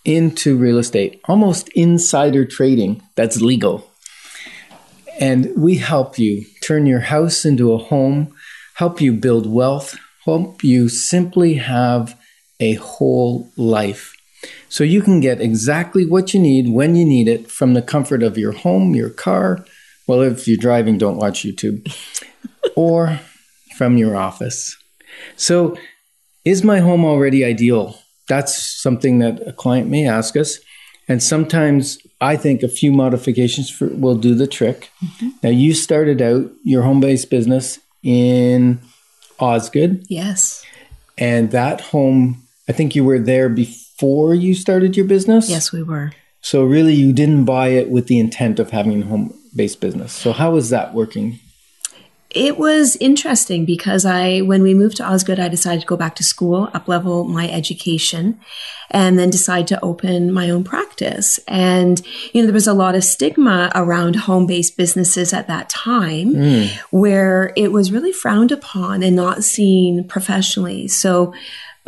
into 0.05 0.57
real 0.57 0.77
estate, 0.77 1.19
almost 1.25 1.69
insider 1.69 2.45
trading 2.45 3.01
that's 3.15 3.41
legal. 3.41 3.91
And 5.19 5.51
we 5.57 5.75
help 5.77 6.17
you 6.17 6.45
turn 6.63 6.85
your 6.85 7.01
house 7.01 7.43
into 7.43 7.73
a 7.73 7.77
home, 7.77 8.33
help 8.75 9.01
you 9.01 9.13
build 9.13 9.51
wealth, 9.51 9.97
help 10.23 10.63
you 10.63 10.87
simply 10.89 11.55
have 11.55 12.17
a 12.59 12.75
whole 12.75 13.51
life. 13.57 14.13
So 14.69 14.83
you 14.83 15.01
can 15.01 15.19
get 15.19 15.41
exactly 15.41 16.05
what 16.05 16.33
you 16.33 16.39
need 16.39 16.69
when 16.69 16.95
you 16.95 17.05
need 17.05 17.27
it 17.27 17.49
from 17.49 17.73
the 17.73 17.81
comfort 17.81 18.21
of 18.23 18.37
your 18.37 18.51
home, 18.51 18.95
your 18.95 19.09
car. 19.09 19.65
Well, 20.07 20.21
if 20.21 20.47
you're 20.47 20.57
driving, 20.57 20.97
don't 20.97 21.17
watch 21.17 21.43
YouTube. 21.43 21.93
or 22.75 23.19
from 23.77 23.97
your 23.97 24.15
office. 24.15 24.75
So, 25.35 25.77
is 26.45 26.63
my 26.63 26.79
home 26.79 27.03
already 27.03 27.43
ideal? 27.43 27.99
That's 28.29 28.81
something 28.81 29.19
that 29.19 29.45
a 29.47 29.53
client 29.53 29.89
may 29.89 30.07
ask 30.07 30.37
us. 30.37 30.59
And 31.07 31.23
sometimes 31.23 31.97
I 32.19 32.35
think 32.35 32.63
a 32.63 32.67
few 32.67 32.91
modifications 32.91 33.69
for, 33.69 33.87
will 33.87 34.15
do 34.15 34.35
the 34.35 34.47
trick. 34.47 34.89
Mm-hmm. 35.03 35.29
Now, 35.43 35.49
you 35.49 35.73
started 35.73 36.21
out 36.21 36.51
your 36.63 36.83
home 36.83 36.99
based 36.99 37.29
business 37.29 37.79
in 38.03 38.79
Osgoode, 39.39 40.05
Yes. 40.09 40.63
and 41.17 41.51
that 41.51 41.81
home, 41.81 42.43
I 42.67 42.71
think 42.73 42.95
you 42.95 43.03
were 43.03 43.19
there 43.19 43.49
before 43.49 44.33
you 44.33 44.53
started 44.55 44.95
your 44.97 45.05
business. 45.05 45.49
Yes, 45.49 45.71
we 45.71 45.83
were. 45.83 46.11
So, 46.41 46.63
really, 46.63 46.93
you 46.93 47.13
didn't 47.13 47.45
buy 47.45 47.69
it 47.69 47.89
with 47.89 48.07
the 48.07 48.19
intent 48.19 48.59
of 48.59 48.71
having 48.71 49.01
a 49.03 49.05
home 49.05 49.33
based 49.57 49.81
business. 49.81 50.13
So, 50.13 50.31
how 50.31 50.51
was 50.51 50.69
that 50.69 50.93
working? 50.93 51.39
It 52.29 52.57
was 52.57 52.97
interesting 52.97 53.63
because 53.63 54.05
I, 54.05 54.41
when 54.41 54.61
we 54.61 54.73
moved 54.73 54.97
to 54.97 55.03
Osgoode, 55.03 55.39
I 55.39 55.47
decided 55.47 55.81
to 55.81 55.87
go 55.87 55.95
back 55.95 56.13
to 56.15 56.25
school, 56.25 56.69
up 56.73 56.89
level 56.89 57.23
my 57.23 57.49
education, 57.49 58.37
and 58.91 59.17
then 59.17 59.29
decide 59.29 59.65
to 59.67 59.83
open 59.83 60.33
my 60.33 60.49
own 60.49 60.65
practice. 60.65 61.39
And, 61.47 62.01
you 62.33 62.41
know, 62.41 62.47
there 62.47 62.53
was 62.53 62.67
a 62.67 62.73
lot 62.73 62.95
of 62.95 63.05
stigma 63.05 63.71
around 63.73 64.17
home 64.17 64.45
based 64.45 64.75
businesses 64.75 65.31
at 65.33 65.47
that 65.47 65.69
time 65.69 66.35
mm. 66.35 66.77
where 66.91 67.53
it 67.55 67.71
was 67.71 67.93
really 67.93 68.11
frowned 68.11 68.51
upon 68.51 69.03
and 69.03 69.15
not 69.15 69.45
seen 69.45 70.05
professionally. 70.05 70.89
So, 70.89 71.33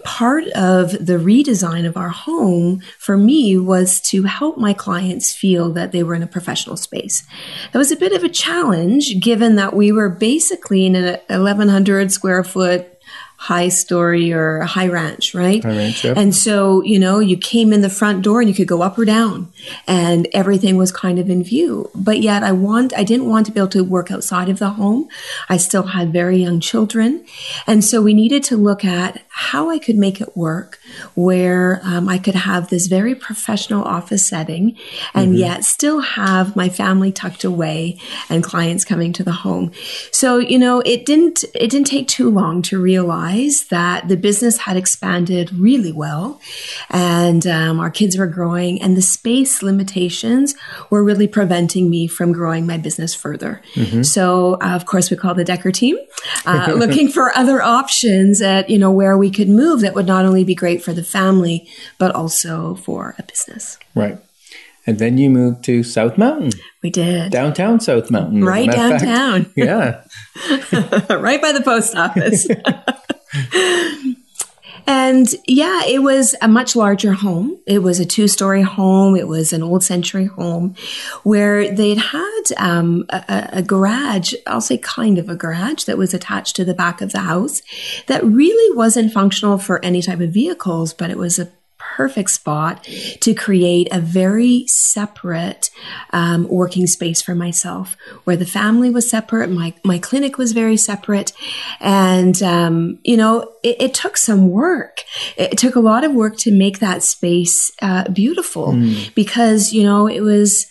part 0.04 0.48
of 0.50 0.92
the 0.92 1.18
redesign 1.18 1.88
of 1.88 1.98
our 1.98 2.10
home 2.10 2.82
for 2.98 3.18
me 3.18 3.58
was 3.58 4.02
to 4.02 4.24
help 4.24 4.58
my 4.58 4.74
clients 4.74 5.34
feel 5.34 5.72
that 5.74 5.92
they 5.92 6.04
were 6.04 6.16
in 6.16 6.24
a 6.24 6.28
professional 6.28 6.78
space. 6.78 7.24
That 7.72 7.80
was 7.80 7.92
a 7.92 7.96
bit 7.98 8.14
of 8.14 8.24
a 8.24 8.30
challenge 8.30 9.20
given 9.20 9.56
that 9.56 9.76
we 9.76 9.92
were 9.92 10.10
basically 10.10 10.86
in 10.86 10.96
an 10.96 11.20
1100 11.28 12.12
square 12.12 12.44
foot 12.44 12.89
high 13.40 13.70
story 13.70 14.34
or 14.34 14.60
high 14.64 14.90
ranch, 14.90 15.34
right? 15.34 15.64
High 15.64 15.78
ranch, 15.78 16.04
yep. 16.04 16.18
And 16.18 16.36
so, 16.36 16.84
you 16.84 17.00
know, 17.00 17.20
you 17.20 17.38
came 17.38 17.72
in 17.72 17.80
the 17.80 17.90
front 17.90 18.22
door 18.22 18.42
and 18.42 18.50
you 18.50 18.54
could 18.54 18.68
go 18.68 18.82
up 18.82 19.00
or 19.00 19.06
down 19.06 19.50
and 19.88 20.28
everything 20.34 20.76
was 20.76 20.92
kind 20.92 21.18
of 21.18 21.30
in 21.30 21.42
view. 21.42 21.90
But 21.96 22.20
yet 22.20 22.44
I 22.44 22.52
want, 22.52 22.94
I 22.98 23.06
didn't 23.06 23.30
want 23.30 23.46
to 23.46 23.54
be 23.54 23.62
able 23.62 23.70
to 23.70 23.84
work 23.84 24.12
outside 24.12 24.50
of 24.50 24.60
the 24.60 24.72
home. 24.72 25.08
I 25.48 25.56
still 25.56 25.84
had 25.84 26.12
very 26.12 26.40
young 26.40 26.60
children. 26.60 27.26
And 27.66 27.82
so 27.82 28.02
we 28.02 28.14
needed 28.14 28.44
to 28.44 28.58
look 28.58 28.84
at 28.84 29.24
how 29.30 29.70
I 29.70 29.80
could 29.80 29.96
make 29.96 30.20
it 30.20 30.36
work 30.36 30.78
where 31.16 31.82
um, 31.84 32.10
I 32.10 32.18
could 32.18 32.36
have 32.36 32.70
this 32.70 32.88
very 32.88 33.16
professional 33.16 33.84
office 33.84 34.28
setting 34.28 34.78
and 35.14 35.38
yet 35.38 35.64
still 35.64 36.00
have 36.00 36.56
my 36.56 36.70
family 36.70 37.12
tucked 37.12 37.44
away 37.44 37.98
and 38.30 38.44
clients 38.44 38.86
coming 38.86 39.14
to 39.14 39.24
the 39.24 39.32
home. 39.32 39.72
So, 40.12 40.38
you 40.38 40.60
know, 40.60 40.82
it 40.82 41.06
didn't, 41.06 41.44
it 41.56 41.70
didn't 41.70 41.88
take 41.88 42.08
too 42.08 42.30
long 42.30 42.62
to 42.64 42.80
realize 42.80 43.66
that 43.66 44.08
the 44.08 44.18
business 44.18 44.58
had 44.60 44.78
expanded 44.78 45.52
really 45.54 45.92
well 45.92 46.40
and 46.90 47.46
um, 47.48 47.80
our 47.80 47.92
kids 47.92 48.18
were 48.18 48.28
growing 48.28 48.82
and 48.82 48.96
the 48.96 49.02
space 49.02 49.62
limitations 49.62 50.56
were 50.90 51.04
really 51.04 51.28
preventing 51.28 51.90
me 51.90 52.08
from 52.08 52.32
growing 52.32 52.66
my 52.66 52.78
business 52.78 53.14
further. 53.14 53.62
So, 54.04 54.54
uh, 54.62 54.76
of 54.76 54.86
course, 54.86 55.10
we 55.10 55.18
called 55.18 55.38
the 55.38 55.44
Decker 55.44 55.72
team, 55.72 55.98
uh, 56.46 56.74
looking 56.78 57.08
for 57.10 57.36
other 57.38 57.62
options 57.62 58.42
at, 58.42 58.70
you 58.70 58.78
know, 58.78 58.92
where 58.92 59.18
we 59.18 59.30
could 59.30 59.50
move 59.50 59.82
that 59.82 59.94
would 59.94 60.08
not 60.08 60.26
only 60.26 60.44
be 60.44 60.56
great 60.56 60.79
for 60.80 60.94
the 60.94 61.04
family, 61.04 61.68
but 61.98 62.14
also 62.16 62.76
for 62.76 63.16
a 63.20 63.24
business. 63.24 63.78
Right. 63.96 64.18
And 64.88 64.98
then 64.98 65.18
you 65.20 65.30
moved 65.30 65.64
to 65.66 65.84
South 65.84 66.18
Mountain, 66.18 66.52
We 66.82 66.90
did. 66.90 67.32
downtown 67.32 67.80
South 67.80 68.10
Mountain. 68.10 68.44
Right 68.44 68.68
of 68.70 68.74
fact. 68.76 69.04
downtown. 69.04 69.52
Yeah. 69.56 70.02
right 71.16 71.42
by 71.42 71.52
the 71.52 71.62
post 71.64 71.96
office. 71.96 72.48
and 74.90 75.28
yeah, 75.46 75.84
it 75.86 76.02
was 76.02 76.34
a 76.42 76.48
much 76.48 76.76
larger 76.76 77.14
home. 77.14 77.60
It 77.68 77.80
was 77.80 78.00
a 78.00 78.06
two 78.06 78.28
story 78.28 78.64
home. 78.64 79.16
It 79.16 79.28
was 79.28 79.54
an 79.54 79.62
old 79.62 79.84
century 79.84 80.26
home 80.26 80.74
where 81.22 81.72
they'd 81.74 82.00
had 82.00 82.42
um, 82.58 83.06
a, 83.10 83.24
a- 83.30 83.50
a 83.60 83.62
garage, 83.62 84.34
I'll 84.48 84.62
say 84.62 84.80
kind 84.80 85.20
of 85.20 85.30
a 85.30 85.36
garage 85.36 85.84
that 85.84 85.98
was 86.00 86.16
attached 86.16 86.56
to 86.56 86.66
the 86.66 86.74
back 86.74 87.02
of 87.02 87.12
the 87.12 87.20
house 87.20 87.62
that 88.08 88.24
really 88.24 88.76
wasn't 88.76 89.14
functional 89.14 89.60
for 89.60 89.84
any 89.86 90.02
type 90.02 90.22
of 90.22 90.32
vehicles, 90.32 90.92
but 90.94 91.12
it 91.12 91.18
was 91.20 91.38
a 91.38 91.52
perfect 91.80 92.30
spot 92.30 92.84
to 93.22 93.34
create 93.34 93.88
a 93.92 94.00
very 94.00 94.66
separate 94.68 95.70
um, 96.12 96.48
working 96.48 96.86
space 96.86 97.22
for 97.22 97.34
myself 97.34 97.98
where 98.26 98.38
the 98.38 98.46
family 98.46 98.90
was 98.90 99.10
separate 99.10 99.50
my, 99.50 99.74
my 99.84 99.98
clinic 99.98 100.38
was 100.38 100.52
very 100.52 100.78
separate. 100.78 101.32
And 101.80 102.42
um, 102.44 103.00
you 103.04 103.18
know 103.18 103.52
it, 103.64 103.78
it 103.82 103.94
took 103.94 104.18
some 104.18 104.50
work. 104.50 105.02
It 105.38 105.58
took 105.58 105.76
a 105.76 105.80
lot 105.80 106.04
of 106.04 106.14
work 106.14 106.38
to 106.38 106.52
make 106.52 106.80
that 106.80 107.04
space 107.04 107.72
uh, 107.82 108.10
beautiful 108.10 108.74
because 109.16 109.74
you 109.74 109.84
know 109.84 110.08
it 110.08 110.22
was 110.22 110.68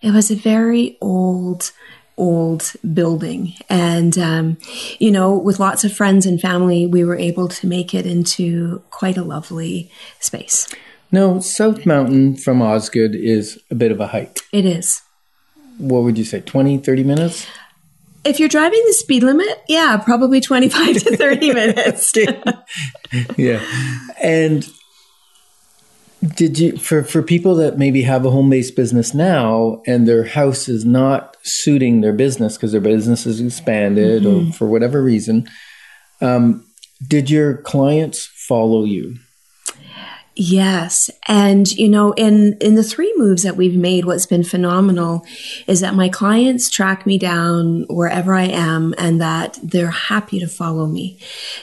it 0.00 0.10
was 0.10 0.30
a 0.30 0.36
very 0.36 0.98
old 1.00 1.70
old 2.16 2.72
building 2.92 3.54
and 3.68 4.18
um, 4.18 4.56
you 4.98 5.10
know 5.10 5.36
with 5.36 5.58
lots 5.58 5.82
of 5.84 5.92
friends 5.92 6.26
and 6.26 6.40
family 6.40 6.86
we 6.86 7.04
were 7.04 7.16
able 7.16 7.48
to 7.48 7.66
make 7.66 7.94
it 7.94 8.06
into 8.06 8.82
quite 8.90 9.16
a 9.16 9.22
lovely 9.24 9.90
space 10.20 10.68
No, 11.10 11.40
South 11.40 11.84
Mountain 11.86 12.36
from 12.36 12.62
Osgoode 12.62 13.14
is 13.14 13.58
a 13.70 13.74
bit 13.74 13.92
of 13.92 14.00
a 14.00 14.06
hike. 14.08 14.40
it 14.52 14.64
is 14.64 15.02
What 15.78 16.02
would 16.04 16.16
you 16.18 16.24
say, 16.24 16.40
20, 16.40 16.78
30 16.78 17.04
minutes? 17.04 17.46
if 18.24 18.38
you're 18.38 18.48
driving 18.48 18.82
the 18.86 18.92
speed 18.92 19.22
limit 19.24 19.62
yeah 19.68 19.96
probably 19.96 20.40
25 20.40 20.96
to 21.02 21.16
30 21.16 21.52
minutes 21.62 22.12
yeah. 23.36 23.60
And 24.22 24.64
did 26.22 26.58
you 26.58 26.76
for 26.76 27.02
for 27.02 27.22
people 27.22 27.56
that 27.56 27.78
maybe 27.78 28.02
have 28.02 28.24
a 28.24 28.30
home-based 28.30 28.76
business 28.76 29.12
now 29.12 29.82
and 29.86 30.06
their 30.06 30.24
house 30.24 30.68
is 30.68 30.84
not 30.84 31.36
suiting 31.42 32.00
their 32.00 32.12
business 32.12 32.56
because 32.56 32.72
their 32.72 32.80
business 32.80 33.26
is 33.26 33.40
expanded 33.40 34.24
or 34.24 34.52
for 34.52 34.68
whatever 34.68 35.02
reason, 35.02 35.48
um, 36.20 36.64
did 37.06 37.28
your 37.28 37.56
clients 37.58 38.26
follow 38.26 38.84
you? 38.84 39.16
Yes. 40.34 41.10
And, 41.28 41.70
you 41.72 41.90
know, 41.90 42.12
in, 42.12 42.56
in 42.60 42.74
the 42.74 42.82
three 42.82 43.12
moves 43.18 43.42
that 43.42 43.56
we've 43.56 43.76
made, 43.76 44.06
what's 44.06 44.24
been 44.24 44.44
phenomenal 44.44 45.26
is 45.66 45.80
that 45.80 45.94
my 45.94 46.08
clients 46.08 46.70
track 46.70 47.04
me 47.04 47.18
down 47.18 47.84
wherever 47.90 48.34
I 48.34 48.44
am 48.44 48.94
and 48.96 49.20
that 49.20 49.58
they're 49.62 49.90
happy 49.90 50.40
to 50.40 50.46
follow 50.46 50.86
me. 50.86 51.18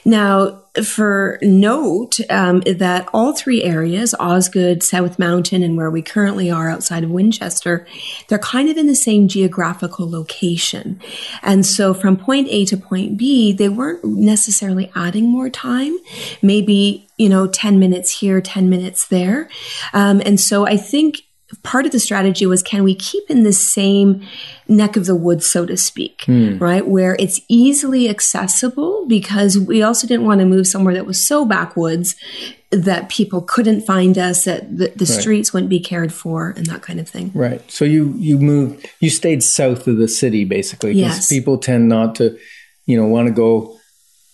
Now, 0.05 0.65
for 0.83 1.39
note, 1.41 2.19
um, 2.29 2.61
that 2.61 3.07
all 3.13 3.33
three 3.33 3.63
areas, 3.63 4.13
Osgoode, 4.19 4.83
South 4.83 5.19
Mountain, 5.19 5.63
and 5.63 5.77
where 5.77 5.89
we 5.89 6.01
currently 6.01 6.51
are 6.51 6.69
outside 6.69 7.03
of 7.03 7.09
Winchester, 7.09 7.85
they're 8.27 8.39
kind 8.39 8.69
of 8.69 8.77
in 8.77 8.87
the 8.87 8.95
same 8.95 9.27
geographical 9.27 10.09
location. 10.09 10.99
And 11.41 11.65
so 11.65 11.93
from 11.93 12.17
point 12.17 12.47
A 12.49 12.65
to 12.65 12.77
point 12.77 13.17
B, 13.17 13.51
they 13.51 13.69
weren't 13.69 14.03
necessarily 14.03 14.91
adding 14.95 15.29
more 15.29 15.49
time, 15.49 15.97
maybe, 16.41 17.07
you 17.17 17.29
know, 17.29 17.47
10 17.47 17.79
minutes 17.79 18.19
here, 18.19 18.41
10 18.41 18.69
minutes 18.69 19.07
there. 19.07 19.49
Um, 19.93 20.21
and 20.25 20.39
so 20.39 20.65
I 20.65 20.77
think 20.77 21.23
part 21.63 21.85
of 21.85 21.91
the 21.91 21.99
strategy 21.99 22.45
was 22.45 22.61
can 22.61 22.83
we 22.83 22.95
keep 22.95 23.29
in 23.29 23.43
the 23.43 23.53
same 23.53 24.25
neck 24.67 24.95
of 24.95 25.05
the 25.05 25.15
woods, 25.15 25.47
so 25.47 25.65
to 25.65 25.75
speak, 25.75 26.23
hmm. 26.25 26.57
right? 26.57 26.87
Where 26.87 27.15
it's 27.19 27.41
easily 27.47 28.07
accessible 28.07 29.05
because 29.07 29.57
we 29.57 29.81
also 29.81 30.07
didn't 30.07 30.25
want 30.25 30.39
to 30.41 30.45
move 30.45 30.67
somewhere 30.67 30.93
that 30.93 31.05
was 31.05 31.23
so 31.23 31.45
backwoods 31.45 32.15
that 32.71 33.09
people 33.09 33.41
couldn't 33.41 33.81
find 33.81 34.15
us, 34.17 34.45
that 34.45 34.77
the, 34.77 34.93
the 34.95 35.05
streets 35.07 35.51
wouldn't 35.51 35.71
be 35.71 35.79
cared 35.79 36.13
for, 36.13 36.51
and 36.51 36.67
that 36.67 36.83
kind 36.83 36.99
of 36.99 37.09
thing. 37.09 37.31
Right. 37.33 37.69
So 37.71 37.83
you 37.83 38.13
you 38.17 38.37
moved 38.37 38.87
you 38.99 39.09
stayed 39.09 39.41
south 39.41 39.87
of 39.87 39.97
the 39.97 40.07
city 40.07 40.45
basically 40.45 40.93
because 40.93 41.17
Yes. 41.17 41.29
people 41.29 41.57
tend 41.57 41.89
not 41.89 42.15
to, 42.15 42.37
you 42.85 42.95
know, 42.95 43.07
want 43.07 43.27
to 43.27 43.33
go 43.33 43.78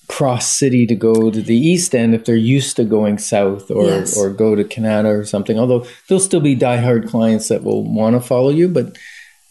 cross 0.08 0.48
city 0.48 0.86
to 0.86 0.96
go 0.96 1.32
to 1.32 1.42
the 1.42 1.56
east 1.58 1.96
end 1.96 2.14
if 2.14 2.26
they're 2.26 2.36
used 2.36 2.76
to 2.76 2.84
going 2.84 3.18
south 3.18 3.72
or 3.72 3.86
Yes. 3.86 4.18
or 4.18 4.30
go 4.30 4.56
to 4.56 4.64
Kanata 4.64 5.06
or 5.20 5.26
something. 5.26 5.58
Although 5.58 5.86
there'll 6.08 6.20
still 6.20 6.40
be 6.42 6.56
diehard 6.56 7.10
clients 7.10 7.48
that 7.48 7.64
will 7.64 7.84
want 7.84 8.16
to 8.16 8.20
follow 8.22 8.50
you, 8.50 8.68
but 8.68 8.98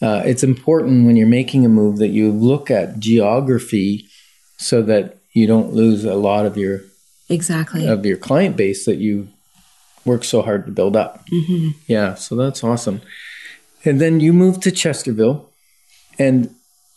uh, 0.03 0.23
it's 0.25 0.43
important 0.45 1.07
when 1.07 1.17
you're 1.17 1.27
making 1.27 1.65
a 1.65 1.69
move 1.69 1.99
that 1.99 2.09
you 2.09 2.31
look 2.31 2.71
at 2.71 2.99
geography 2.99 4.07
so 4.59 4.83
that 4.83 5.17
you 5.33 5.47
don't 5.47 5.73
lose 5.73 6.05
a 6.05 6.15
lot 6.15 6.47
of 6.47 6.57
your 6.57 6.81
Exactly. 7.29 7.87
of 7.89 8.05
your 8.07 8.17
client 8.19 8.57
base 8.57 8.85
that 8.85 8.97
you 8.99 9.29
work 10.05 10.23
so 10.25 10.43
hard 10.43 10.67
to 10.67 10.73
build 10.73 10.95
up. 10.95 11.25
Mm-hmm. 11.33 11.69
Yeah, 11.89 12.15
so 12.15 12.37
that's 12.37 12.63
awesome. 12.63 13.01
And 13.85 14.01
then 14.01 14.21
you 14.21 14.33
moved 14.33 14.63
to 14.63 14.71
Chesterville, 14.71 15.47
and 16.19 16.55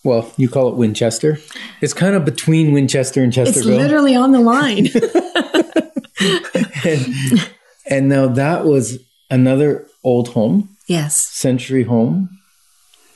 well, 0.08 0.32
you 0.38 0.50
call 0.50 0.70
it 0.70 0.76
Winchester. 0.76 1.38
It's 1.82 1.94
kind 1.94 2.16
of 2.16 2.26
between 2.26 2.72
Winchester 2.72 3.22
and 3.22 3.32
Chester. 3.32 3.60
it's 3.60 3.68
Chesterville. 3.68 3.78
literally 3.78 4.16
on 4.16 4.32
the 4.32 4.40
line. 4.40 4.88
and, 6.86 7.52
and 7.90 8.10
now 8.10 8.28
that 8.30 8.66
was 8.66 9.00
another 9.30 9.88
old 10.04 10.30
home, 10.30 10.76
yes. 10.88 11.28
century 11.28 11.84
home, 11.84 12.30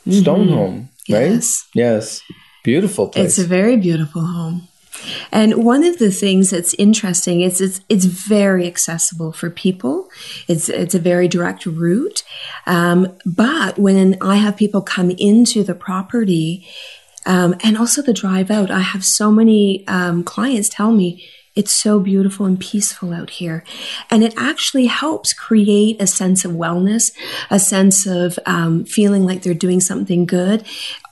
stone 0.10 0.50
home, 0.50 0.90
right? 1.10 1.32
Mm-hmm. 1.32 1.34
Yes. 1.34 1.68
Yes. 1.74 2.22
Beautiful 2.64 3.08
place. 3.08 3.26
It's 3.26 3.40
a 3.40 3.48
very 3.48 3.78
beautiful 3.78 4.24
home. 4.24 4.68
And 5.32 5.64
one 5.64 5.84
of 5.84 6.00
the 6.00 6.12
things 6.12 6.50
that's 6.50 6.74
interesting 6.76 7.42
is 7.42 7.62
it's 7.62 7.82
it's 7.90 8.06
very 8.06 8.68
accessible 8.68 9.32
for 9.32 9.50
people. 9.50 10.10
It's 10.48 10.70
it's 10.70 10.96
a 10.96 11.00
very 11.00 11.28
direct 11.28 11.66
route. 11.66 12.24
Um, 12.66 13.18
but 13.26 13.78
when 13.78 14.18
I 14.22 14.36
have 14.38 14.58
people 14.58 14.82
come 14.82 15.12
into 15.12 15.64
the 15.64 15.76
property, 15.76 16.68
um, 17.26 17.56
and 17.64 17.78
also 17.78 18.02
the 18.02 18.14
drive 18.14 18.50
out, 18.50 18.72
I 18.72 18.80
have 18.80 19.06
so 19.06 19.32
many 19.32 19.86
um, 19.88 20.24
clients 20.24 20.70
tell 20.70 20.92
me 20.92 21.24
it's 21.56 21.72
so 21.72 22.00
beautiful 22.00 22.46
and 22.46 22.60
peaceful 22.60 23.14
out 23.14 23.30
here, 23.30 23.64
and 24.10 24.24
it 24.24 24.34
actually 24.38 24.88
helps 24.88 25.34
create 25.34 26.02
a 26.02 26.08
sense 26.08 26.46
of 26.46 26.52
wellness, 26.52 27.12
a 27.50 27.60
sense 27.60 28.06
of 28.06 28.38
um, 28.46 28.86
feeling 28.86 29.26
like 29.26 29.44
they're 29.44 29.54
doing 29.54 29.80
something 29.80 30.26
good 30.26 30.66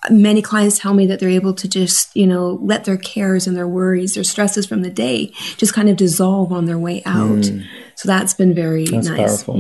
many 0.10 0.42
clients 0.42 0.80
tell 0.80 0.94
me 0.94 1.06
that 1.06 1.20
they're 1.20 1.30
able 1.30 1.54
to 1.54 1.68
just 1.68 2.16
you 2.16 2.26
know 2.26 2.58
let 2.62 2.86
their 2.86 2.96
cares 2.96 3.48
and 3.48 3.58
their 3.58 3.68
worries 3.68 4.14
their 4.14 4.24
stresses 4.24 4.66
from 4.66 4.82
the 4.82 4.90
day 4.90 5.30
just 5.58 5.74
kind 5.74 5.90
of 5.90 5.98
dissolve 5.98 6.54
on 6.54 6.64
their 6.64 6.80
way 6.80 7.04
out 7.06 7.52
so 7.96 8.08
that's 8.08 8.34
been 8.34 8.56
very 8.56 8.86
Mm. 8.86 8.92
That's 8.92 9.08
nice 9.10 9.44
powerful. 9.44 9.56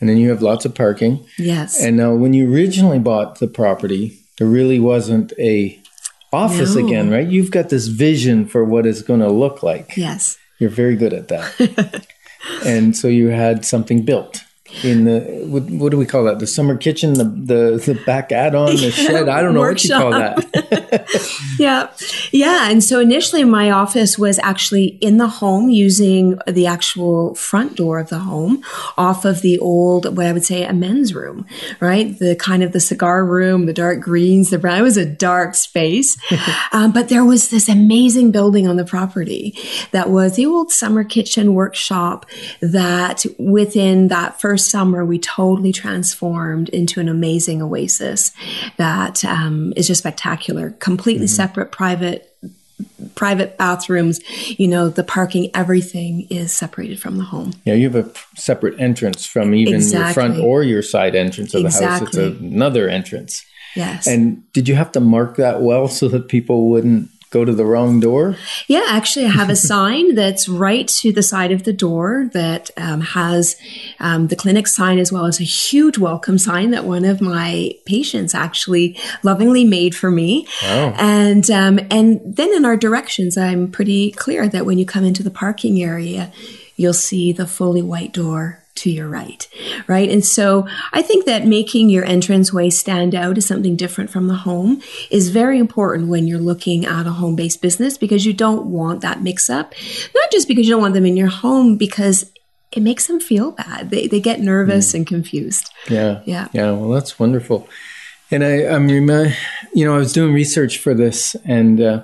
And 0.00 0.08
then 0.08 0.16
you 0.16 0.30
have 0.30 0.40
lots 0.42 0.64
of 0.64 0.74
parking. 0.74 1.24
yes 1.38 1.80
And 1.80 1.96
now, 1.96 2.14
when 2.14 2.32
you 2.32 2.52
originally 2.52 2.98
bought 2.98 3.38
the 3.38 3.46
property, 3.46 4.18
there 4.38 4.46
really 4.46 4.78
wasn't 4.78 5.32
a 5.38 5.78
office 6.44 6.74
No. 6.76 6.86
again, 6.86 7.10
right? 7.10 7.26
You've 7.34 7.50
got 7.50 7.68
this 7.68 7.86
vision 7.88 8.46
for 8.46 8.64
what 8.64 8.86
it's 8.86 9.02
going 9.02 9.20
to 9.20 9.30
look 9.30 9.62
like. 9.62 9.96
yes 9.96 10.36
You're 10.60 10.70
very 10.82 10.96
good 10.96 11.12
at 11.12 11.28
that. 11.28 12.06
and 12.64 12.96
so 12.96 13.08
you 13.08 13.28
had 13.28 13.64
something 13.64 14.04
built 14.04 14.42
in 14.82 15.04
the 15.04 15.20
what, 15.46 15.64
what 15.64 15.90
do 15.90 15.98
we 15.98 16.06
call 16.06 16.24
that? 16.24 16.38
The 16.38 16.46
summer 16.46 16.76
kitchen, 16.76 17.14
the 17.14 17.24
the, 17.24 17.94
the 17.94 18.02
back 18.04 18.32
add-on, 18.32 18.76
the 18.76 18.90
shed. 18.92 19.28
I 19.28 19.42
don't 19.42 19.54
know 19.54 19.60
what 19.60 19.82
you 19.84 19.90
call 19.90 20.10
that. 20.10 20.46
yeah 21.58 21.90
yeah 22.32 22.70
and 22.70 22.82
so 22.82 23.00
initially 23.00 23.44
my 23.44 23.70
office 23.70 24.18
was 24.18 24.38
actually 24.40 24.86
in 25.00 25.16
the 25.16 25.28
home 25.28 25.70
using 25.70 26.38
the 26.46 26.66
actual 26.66 27.34
front 27.34 27.76
door 27.76 27.98
of 27.98 28.08
the 28.08 28.18
home 28.18 28.62
off 28.96 29.24
of 29.24 29.42
the 29.42 29.58
old 29.58 30.16
what 30.16 30.26
i 30.26 30.32
would 30.32 30.44
say 30.44 30.64
a 30.64 30.72
men's 30.72 31.14
room 31.14 31.46
right 31.80 32.18
the 32.18 32.34
kind 32.36 32.62
of 32.62 32.72
the 32.72 32.80
cigar 32.80 33.24
room 33.24 33.66
the 33.66 33.72
dark 33.72 34.00
greens 34.00 34.50
the 34.50 34.58
brown 34.58 34.78
it 34.78 34.82
was 34.82 34.96
a 34.96 35.06
dark 35.06 35.54
space 35.54 36.16
um, 36.72 36.92
but 36.92 37.08
there 37.08 37.24
was 37.24 37.48
this 37.48 37.68
amazing 37.68 38.30
building 38.30 38.66
on 38.66 38.76
the 38.76 38.84
property 38.84 39.56
that 39.92 40.10
was 40.10 40.36
the 40.36 40.46
old 40.46 40.70
summer 40.70 41.04
kitchen 41.04 41.54
workshop 41.54 42.26
that 42.60 43.24
within 43.38 44.08
that 44.08 44.40
first 44.40 44.55
summer 44.56 45.04
we 45.04 45.18
totally 45.18 45.72
transformed 45.72 46.68
into 46.70 47.00
an 47.00 47.08
amazing 47.08 47.62
oasis 47.62 48.32
that 48.76 49.24
um, 49.24 49.72
is 49.76 49.86
just 49.86 50.00
spectacular. 50.00 50.70
Completely 50.70 51.26
separate 51.26 51.72
private 51.72 52.32
private 53.14 53.56
bathrooms. 53.56 54.20
You 54.58 54.68
know 54.68 54.88
the 54.88 55.04
parking 55.04 55.50
everything 55.54 56.26
is 56.30 56.52
separated 56.52 57.00
from 57.00 57.18
the 57.18 57.24
home. 57.24 57.52
Yeah, 57.64 57.74
you 57.74 57.90
have 57.90 58.06
a 58.06 58.12
separate 58.36 58.78
entrance 58.80 59.26
from 59.26 59.54
even 59.54 59.80
your 59.80 60.12
front 60.12 60.38
or 60.38 60.62
your 60.62 60.82
side 60.82 61.14
entrance 61.14 61.54
of 61.54 61.62
the 61.62 61.70
house. 61.70 62.02
It's 62.02 62.16
another 62.16 62.88
entrance. 62.88 63.44
yes. 63.74 64.06
And 64.06 64.50
did 64.52 64.68
you 64.68 64.74
have 64.74 64.92
to 64.92 65.00
mark 65.00 65.36
that 65.36 65.62
well 65.62 65.88
so 65.88 66.08
that 66.08 66.28
people 66.28 66.68
wouldn't 66.68 67.10
go 67.30 67.44
to 67.44 67.52
the 67.52 67.64
wrong 67.64 68.00
door? 68.00 68.36
Yeah, 68.66 68.84
actually, 68.88 69.26
I 69.26 69.30
have 69.30 69.50
a 69.50 69.56
sign 69.72 70.14
that's 70.14 70.48
right 70.48 70.86
to 70.88 71.12
the 71.12 71.22
side 71.22 71.52
of 71.52 71.64
the 71.64 71.72
door 71.72 72.30
that 72.32 72.70
um, 72.76 73.00
has 73.00 73.56
um, 74.00 74.28
the 74.28 74.36
clinic 74.36 74.66
sign 74.66 74.98
as 74.98 75.12
well 75.12 75.26
as 75.26 75.40
a 75.40 75.44
huge 75.44 75.98
welcome 75.98 76.38
sign 76.38 76.70
that 76.70 76.84
one 76.84 77.04
of 77.04 77.20
my 77.20 77.72
patients 77.84 78.34
actually 78.34 78.98
lovingly 79.22 79.64
made 79.64 79.94
for 79.94 80.10
me. 80.10 80.46
Wow. 80.62 80.94
And 80.98 81.50
um, 81.50 81.80
and 81.90 82.20
then 82.24 82.52
in 82.54 82.64
our 82.64 82.76
directions, 82.76 83.36
I'm 83.36 83.70
pretty 83.70 84.12
clear 84.12 84.48
that 84.48 84.66
when 84.66 84.78
you 84.78 84.86
come 84.86 85.04
into 85.04 85.22
the 85.22 85.30
parking 85.30 85.82
area, 85.82 86.32
you'll 86.76 86.92
see 86.92 87.32
the 87.32 87.46
fully 87.46 87.82
white 87.82 88.12
door 88.12 88.62
to 88.76 88.90
your 88.90 89.08
right, 89.08 89.48
right? 89.86 90.08
And 90.08 90.24
so 90.24 90.66
I 90.92 91.02
think 91.02 91.24
that 91.26 91.46
making 91.46 91.90
your 91.90 92.04
entranceway 92.04 92.70
stand 92.70 93.14
out 93.14 93.38
as 93.38 93.46
something 93.46 93.76
different 93.76 94.10
from 94.10 94.28
the 94.28 94.34
home 94.34 94.82
is 95.10 95.30
very 95.30 95.58
important 95.58 96.08
when 96.08 96.26
you're 96.26 96.38
looking 96.38 96.84
at 96.86 97.06
a 97.06 97.12
home 97.12 97.36
based 97.36 97.60
business 97.60 97.98
because 97.98 98.24
you 98.24 98.32
don't 98.32 98.66
want 98.66 99.00
that 99.00 99.22
mix 99.22 99.50
up. 99.50 99.74
Not 100.14 100.30
just 100.30 100.48
because 100.48 100.66
you 100.66 100.74
don't 100.74 100.82
want 100.82 100.94
them 100.94 101.06
in 101.06 101.16
your 101.16 101.28
home, 101.28 101.76
because 101.76 102.30
it 102.72 102.82
makes 102.82 103.06
them 103.06 103.20
feel 103.20 103.52
bad. 103.52 103.90
They, 103.90 104.06
they 104.06 104.20
get 104.20 104.40
nervous 104.40 104.92
and 104.94 105.06
confused. 105.06 105.70
Yeah. 105.88 106.20
Yeah. 106.24 106.48
Yeah. 106.52 106.72
Well, 106.72 106.90
that's 106.90 107.18
wonderful. 107.18 107.68
And 108.30 108.44
I, 108.44 108.66
I'm 108.66 108.88
remi- 108.88 109.34
you 109.72 109.84
know, 109.84 109.94
I 109.94 109.98
was 109.98 110.12
doing 110.12 110.34
research 110.34 110.78
for 110.78 110.94
this 110.94 111.36
and 111.44 111.80
uh, 111.80 112.02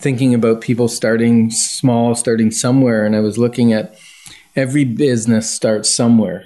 thinking 0.00 0.34
about 0.34 0.60
people 0.60 0.88
starting 0.88 1.50
small, 1.50 2.14
starting 2.14 2.50
somewhere. 2.50 3.04
And 3.04 3.14
I 3.14 3.20
was 3.20 3.38
looking 3.38 3.72
at 3.72 3.96
every 4.58 4.84
business 4.84 5.48
starts 5.50 5.88
somewhere. 5.88 6.42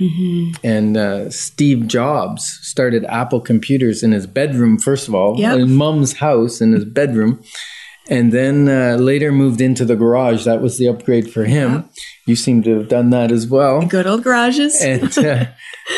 And 0.62 0.96
uh, 0.96 1.31
Steve 1.31 1.87
Jobs 1.88 2.44
started 2.62 3.05
Apple 3.07 3.40
Computers 3.40 4.03
in 4.03 4.12
his 4.12 4.27
bedroom, 4.27 4.79
first 4.79 5.09
of 5.09 5.14
all, 5.14 5.38
Yep. 5.40 5.59
in 5.59 5.75
mom's 5.75 6.12
house 6.18 6.61
in 6.61 6.72
his 6.72 6.85
bedroom. 6.85 7.42
And 8.11 8.33
then 8.33 8.68
uh, 8.68 8.96
later 8.96 9.31
moved 9.33 9.61
into 9.61 9.85
the 9.85 9.96
garage. 9.96 10.44
That 10.44 10.61
was 10.61 10.77
the 10.77 10.88
upgrade 10.88 11.33
for 11.33 11.44
him. 11.44 11.88
You 12.27 12.37
seem 12.37 12.62
to 12.64 12.77
have 12.79 12.88
done 12.88 13.11
that 13.11 13.31
as 13.33 13.46
well 13.46 13.87
Good 13.87 14.07
old 14.07 14.22
garages. 14.25 14.81
and 14.83 15.16
uh, 15.27 15.44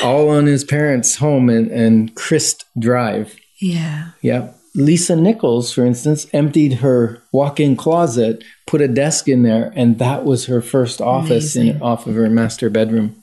all 0.03 0.29
on 0.31 0.47
his 0.47 0.65
parents' 0.65 1.17
home 1.17 1.49
and, 1.49 1.71
and 1.71 2.15
Crist 2.15 2.65
Drive. 2.79 3.35
yeah. 3.61 4.11
Yeah. 4.23 4.53
Lisa 4.75 5.15
Nichols, 5.15 5.73
for 5.73 5.87
instance, 5.87 6.27
emptied 6.33 6.75
her 6.75 7.23
walk-in 7.31 7.77
closet, 7.77 8.43
put 8.67 8.81
a 8.81 8.89
desk 8.89 9.29
in 9.29 9.45
there, 9.45 9.73
and 9.77 9.99
that 9.99 10.25
was 10.25 10.47
her 10.47 10.61
first 10.61 11.01
office 11.01 11.55
in, 11.55 11.81
off 11.81 12.07
of 12.07 12.15
her 12.17 12.29
master 12.29 12.69
bedroom. 12.69 13.23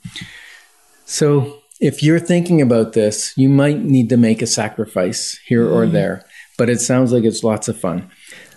So, 1.05 1.59
if 1.81 2.03
you're 2.03 2.19
thinking 2.19 2.61
about 2.61 2.93
this, 2.93 3.33
you 3.35 3.49
might 3.49 3.79
need 3.79 4.07
to 4.09 4.17
make 4.17 4.41
a 4.41 4.47
sacrifice 4.47 5.39
here 5.45 5.67
or 5.67 5.85
mm. 5.85 5.91
there, 5.91 6.25
but 6.57 6.69
it 6.69 6.79
sounds 6.79 7.11
like 7.11 7.25
it's 7.25 7.43
lots 7.43 7.67
of 7.67 7.77
fun. 7.77 8.09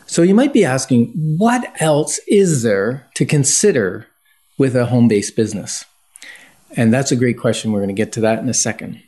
So, 0.07 0.22
you 0.22 0.35
might 0.35 0.52
be 0.52 0.64
asking, 0.64 1.12
what 1.38 1.72
else 1.80 2.20
is 2.28 2.62
there 2.62 3.11
to 3.14 3.26
consider 3.26 4.07
with 4.57 4.76
a 4.76 4.87
home-based 4.87 5.35
business? 5.35 5.85
And 6.76 6.94
that's 6.94 7.11
a 7.11 7.16
great 7.16 7.38
question. 7.38 7.72
We're 7.72 7.80
going 7.80 7.88
to 7.88 7.94
get 7.94 8.12
to 8.12 8.20
that 8.20 8.38
in 8.38 8.48
a 8.48 8.54
second. 8.54 9.02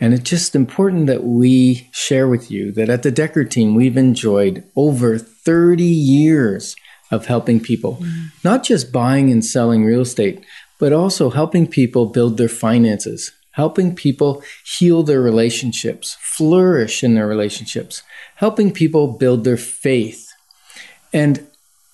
And 0.00 0.12
it's 0.12 0.28
just 0.28 0.54
important 0.54 1.06
that 1.06 1.24
we 1.24 1.88
share 1.92 2.28
with 2.28 2.50
you 2.50 2.72
that 2.72 2.90
at 2.90 3.02
the 3.02 3.10
Decker 3.10 3.44
team, 3.44 3.74
we've 3.74 3.96
enjoyed 3.96 4.64
over 4.76 5.18
30 5.18 5.84
years 5.84 6.76
of 7.10 7.26
helping 7.26 7.60
people, 7.60 7.96
mm-hmm. 7.96 8.26
not 8.42 8.64
just 8.64 8.92
buying 8.92 9.30
and 9.30 9.44
selling 9.44 9.84
real 9.84 10.00
estate, 10.00 10.44
but 10.78 10.92
also 10.92 11.30
helping 11.30 11.66
people 11.66 12.06
build 12.06 12.36
their 12.36 12.48
finances, 12.48 13.30
helping 13.52 13.94
people 13.94 14.42
heal 14.64 15.02
their 15.02 15.20
relationships, 15.20 16.16
flourish 16.20 17.04
in 17.04 17.14
their 17.14 17.26
relationships, 17.26 18.02
helping 18.36 18.72
people 18.72 19.16
build 19.16 19.44
their 19.44 19.56
faith. 19.56 20.28
And 21.12 21.46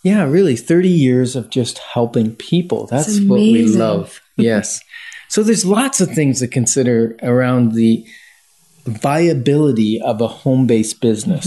yeah, 0.02 0.24
really 0.24 0.56
30 0.56 0.88
years 0.88 1.36
of 1.36 1.50
just 1.50 1.78
helping 1.78 2.34
people. 2.34 2.86
That's 2.86 3.20
what 3.20 3.38
we 3.38 3.66
love. 3.66 4.22
Yes. 4.36 4.80
So 5.30 5.44
there's 5.44 5.64
lots 5.64 6.00
of 6.00 6.10
things 6.10 6.40
to 6.40 6.48
consider 6.48 7.16
around 7.22 7.72
the 7.72 8.04
viability 8.84 10.00
of 10.02 10.20
a 10.20 10.26
home-based 10.26 11.00
business. 11.00 11.46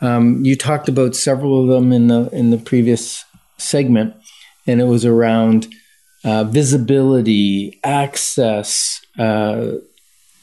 Um, 0.00 0.44
you 0.44 0.56
talked 0.56 0.88
about 0.88 1.14
several 1.14 1.62
of 1.62 1.68
them 1.68 1.92
in 1.92 2.08
the 2.08 2.28
in 2.32 2.50
the 2.50 2.58
previous 2.58 3.24
segment, 3.56 4.14
and 4.66 4.80
it 4.80 4.84
was 4.84 5.04
around 5.04 5.68
uh, 6.24 6.42
visibility, 6.44 7.78
access, 7.84 9.00
uh, 9.18 9.74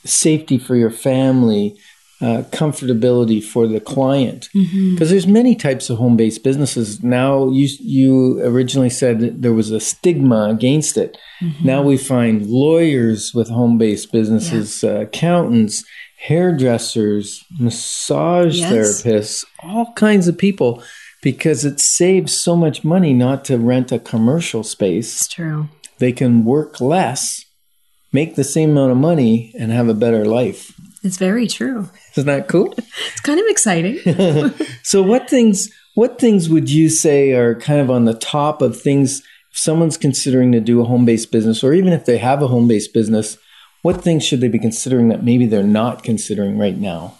safety 0.06 0.58
for 0.58 0.76
your 0.78 0.92
family, 0.92 1.76
uh, 2.22 2.44
comfortability 2.52 3.44
for 3.44 3.68
the 3.68 3.80
client. 3.80 4.48
Because 4.54 5.10
there's 5.10 5.28
many 5.28 5.54
types 5.56 5.90
of 5.90 5.98
home-based 5.98 6.44
businesses 6.44 7.04
now. 7.04 7.50
You 7.50 7.68
you 7.82 8.42
originally 8.42 8.90
said 8.90 9.20
that 9.20 9.42
there 9.42 9.54
was 9.54 9.70
a 9.72 9.80
stigma 9.80 10.48
against 10.50 10.98
it. 10.98 11.18
Now 11.64 11.82
we 11.84 11.98
find 11.98 12.46
lawyers 12.48 13.34
with 13.34 13.50
home-based 13.50 14.12
businesses, 14.12 14.84
uh, 14.84 15.02
accountants, 15.02 15.84
hairdressers, 16.50 17.44
massage 17.60 18.60
Yes. 18.60 18.72
therapists, 19.04 19.46
all 19.64 19.92
kinds 19.96 20.28
of 20.28 20.38
people 20.38 20.82
because 21.22 21.66
it 21.66 21.80
saves 21.80 22.34
so 22.40 22.56
much 22.56 22.84
money 22.84 23.12
not 23.14 23.44
to 23.46 23.58
rent 23.58 23.92
a 23.92 23.98
commercial 24.00 24.64
space. 24.64 25.22
It's 25.22 25.28
true. 25.28 25.68
They 25.98 26.12
can 26.12 26.46
work 26.46 26.80
less, 26.80 27.44
make 28.14 28.36
the 28.36 28.44
same 28.44 28.72
amount 28.72 28.92
of 28.92 28.98
money, 28.98 29.52
and 29.60 29.72
have 29.72 29.90
a 29.90 29.94
better 29.94 30.24
life. 30.26 30.72
It's 31.06 31.18
very 31.18 31.48
true. 31.48 31.90
Isn't 32.16 32.28
that 32.28 32.48
cool? 32.48 32.74
It's 33.12 33.22
kind 33.22 33.40
of 33.40 33.46
exciting. 33.48 34.00
so 34.84 35.02
what 35.02 35.30
things 35.30 35.70
what 35.94 36.20
things 36.20 36.50
would 36.50 36.70
you 36.70 36.90
say 36.90 37.32
are 37.32 37.56
kind 37.56 37.80
of 37.80 37.90
on 37.90 38.06
the 38.06 38.14
top 38.14 38.62
of 38.62 38.80
things 38.80 39.22
if 39.52 39.58
someone's 39.58 39.98
considering 39.98 40.52
to 40.52 40.60
do 40.60 40.82
a 40.82 40.86
home-based 40.86 41.32
business 41.32 41.64
or 41.64 41.74
even 41.74 41.94
if 41.94 42.06
they 42.06 42.18
have 42.18 42.42
a 42.42 42.48
home-based 42.48 42.94
business, 42.94 43.38
what 43.82 44.02
things 44.02 44.26
should 44.26 44.42
they 44.42 44.50
be 44.50 44.60
considering 44.60 45.08
that 45.08 45.24
maybe 45.24 45.46
they're 45.46 45.64
not 45.64 46.04
considering 46.04 46.58
right 46.58 46.78
now? 46.78 47.18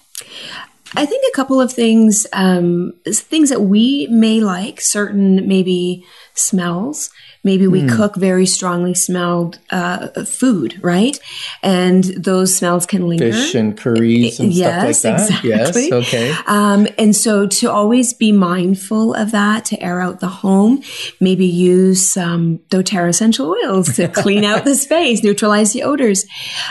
I 0.96 1.06
think 1.06 1.26
a 1.28 1.36
couple 1.36 1.62
of 1.62 1.72
things, 1.72 2.28
um, 2.34 2.94
things 3.06 3.50
that 3.50 3.62
we 3.62 4.08
may 4.08 4.40
like, 4.42 4.82
certain 4.82 5.48
maybe 5.48 6.06
smells. 6.34 7.10
Maybe 7.46 7.68
we 7.68 7.88
cook 7.88 8.16
very 8.16 8.48
strongly 8.48 8.96
smelled 8.96 9.60
uh, 9.70 10.08
food, 10.26 10.80
right? 10.84 11.16
And 11.62 12.04
those 12.04 12.56
smells 12.56 12.88
can 12.88 13.08
linger. 13.08 13.32
Fish 13.32 13.54
and 13.54 13.78
curries 13.78 14.40
and 14.40 14.52
yes, 14.52 14.98
stuff 14.98 15.14
like 15.14 15.18
that. 15.18 15.46
exactly. 15.46 15.84
Yes, 15.84 15.92
okay. 15.92 16.34
Um, 16.48 16.88
and 16.98 17.16
so 17.16 17.46
to 17.46 17.70
always 17.70 18.14
be 18.14 18.32
mindful 18.32 19.14
of 19.14 19.30
that, 19.30 19.64
to 19.66 19.80
air 19.80 20.02
out 20.02 20.22
the 20.22 20.28
home, 20.28 20.82
maybe 21.20 21.46
use 21.46 22.02
some 22.02 22.58
doTERRA 22.70 23.10
essential 23.10 23.52
oils 23.64 23.96
to 23.98 24.08
clean 24.24 24.44
out 24.44 24.66
the 24.66 24.74
space, 24.74 25.24
neutralize 25.24 25.72
the 25.72 25.84
odors. 25.84 26.26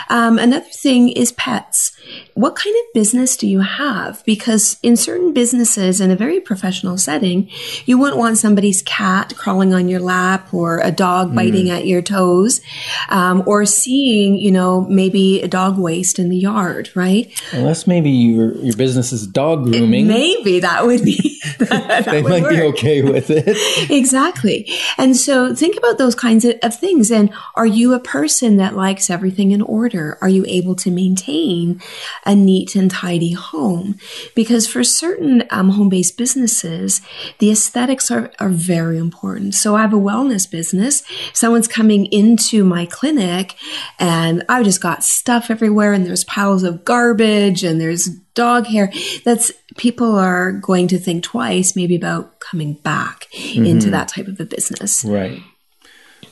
Um, 0.09 0.37
another 0.37 0.65
thing 0.65 1.07
is 1.09 1.31
pets. 1.31 1.95
What 2.35 2.55
kind 2.55 2.75
of 2.75 2.93
business 2.93 3.37
do 3.37 3.47
you 3.47 3.61
have? 3.61 4.23
Because 4.25 4.77
in 4.83 4.97
certain 4.97 5.33
businesses, 5.33 6.01
in 6.01 6.11
a 6.11 6.17
very 6.17 6.41
professional 6.41 6.97
setting, 6.97 7.49
you 7.85 7.97
wouldn't 7.97 8.17
want 8.17 8.37
somebody's 8.37 8.81
cat 8.81 9.33
crawling 9.37 9.73
on 9.73 9.87
your 9.87 10.01
lap 10.01 10.53
or 10.53 10.79
a 10.79 10.91
dog 10.91 11.33
biting 11.33 11.69
at 11.69 11.87
your 11.87 12.01
toes, 12.01 12.59
um, 13.07 13.41
or 13.45 13.65
seeing, 13.65 14.35
you 14.35 14.51
know, 14.51 14.81
maybe 14.81 15.41
a 15.41 15.47
dog 15.47 15.77
waste 15.79 16.19
in 16.19 16.27
the 16.27 16.35
yard, 16.35 16.89
right? 16.93 17.31
Unless 17.53 17.87
maybe 17.87 18.09
your 18.09 18.53
your 18.57 18.75
business 18.75 19.13
is 19.13 19.25
dog 19.25 19.63
grooming. 19.63 20.07
Maybe 20.07 20.59
that 20.59 20.85
would 20.85 21.03
be 21.05 21.39
that 21.59 22.05
they 22.05 22.21
would 22.21 22.41
might 22.41 22.49
be 22.49 22.61
okay 22.61 23.01
with 23.01 23.29
it. 23.29 23.55
Exactly. 24.05 24.69
And 24.97 25.15
so 25.15 25.55
think 25.55 25.77
about 25.77 25.97
those 25.97 26.15
kinds 26.15 26.43
of, 26.43 26.55
of 26.63 26.77
things. 26.77 27.11
And 27.11 27.31
are 27.55 27.65
you 27.65 27.93
a 27.93 27.99
person 27.99 28.57
that 28.57 28.75
likes 28.75 29.09
everything 29.09 29.51
in 29.51 29.61
order? 29.61 30.17
Are 30.21 30.29
you 30.29 30.43
able 30.47 30.75
to 30.75 30.91
maintain 30.91 31.81
a 32.25 32.35
neat 32.35 32.75
and 32.75 32.89
tidy 32.89 33.33
home? 33.33 33.97
Because 34.35 34.67
for 34.67 34.83
certain 34.83 35.43
um, 35.49 35.71
home 35.71 35.89
based 35.89 36.17
businesses, 36.17 37.01
the 37.39 37.51
aesthetics 37.51 38.09
are, 38.11 38.31
are 38.39 38.49
very 38.49 38.97
important. 38.97 39.55
So 39.55 39.75
I 39.75 39.81
have 39.81 39.93
a 39.93 39.97
wellness 39.97 40.49
business. 40.49 41.03
Someone's 41.33 41.67
coming 41.67 42.05
into 42.07 42.63
my 42.63 42.85
clinic 42.85 43.55
and 43.99 44.43
I've 44.49 44.65
just 44.65 44.81
got 44.81 45.03
stuff 45.03 45.49
everywhere 45.49 45.93
and 45.93 46.05
there's 46.05 46.23
piles 46.23 46.63
of 46.63 46.85
garbage 46.85 47.63
and 47.63 47.79
there's 47.79 48.09
dog 48.33 48.67
hair. 48.67 48.91
That's 49.23 49.51
people 49.77 50.15
are 50.15 50.51
going 50.51 50.87
to 50.89 50.99
think 50.99 51.23
twice 51.23 51.75
maybe 51.75 51.95
about 51.95 52.39
coming 52.39 52.73
back 52.73 53.27
into 53.55 53.89
that 53.89 54.07
type 54.07 54.27
of 54.27 54.39
a 54.39 54.45
business. 54.45 55.03
Right. 55.03 55.41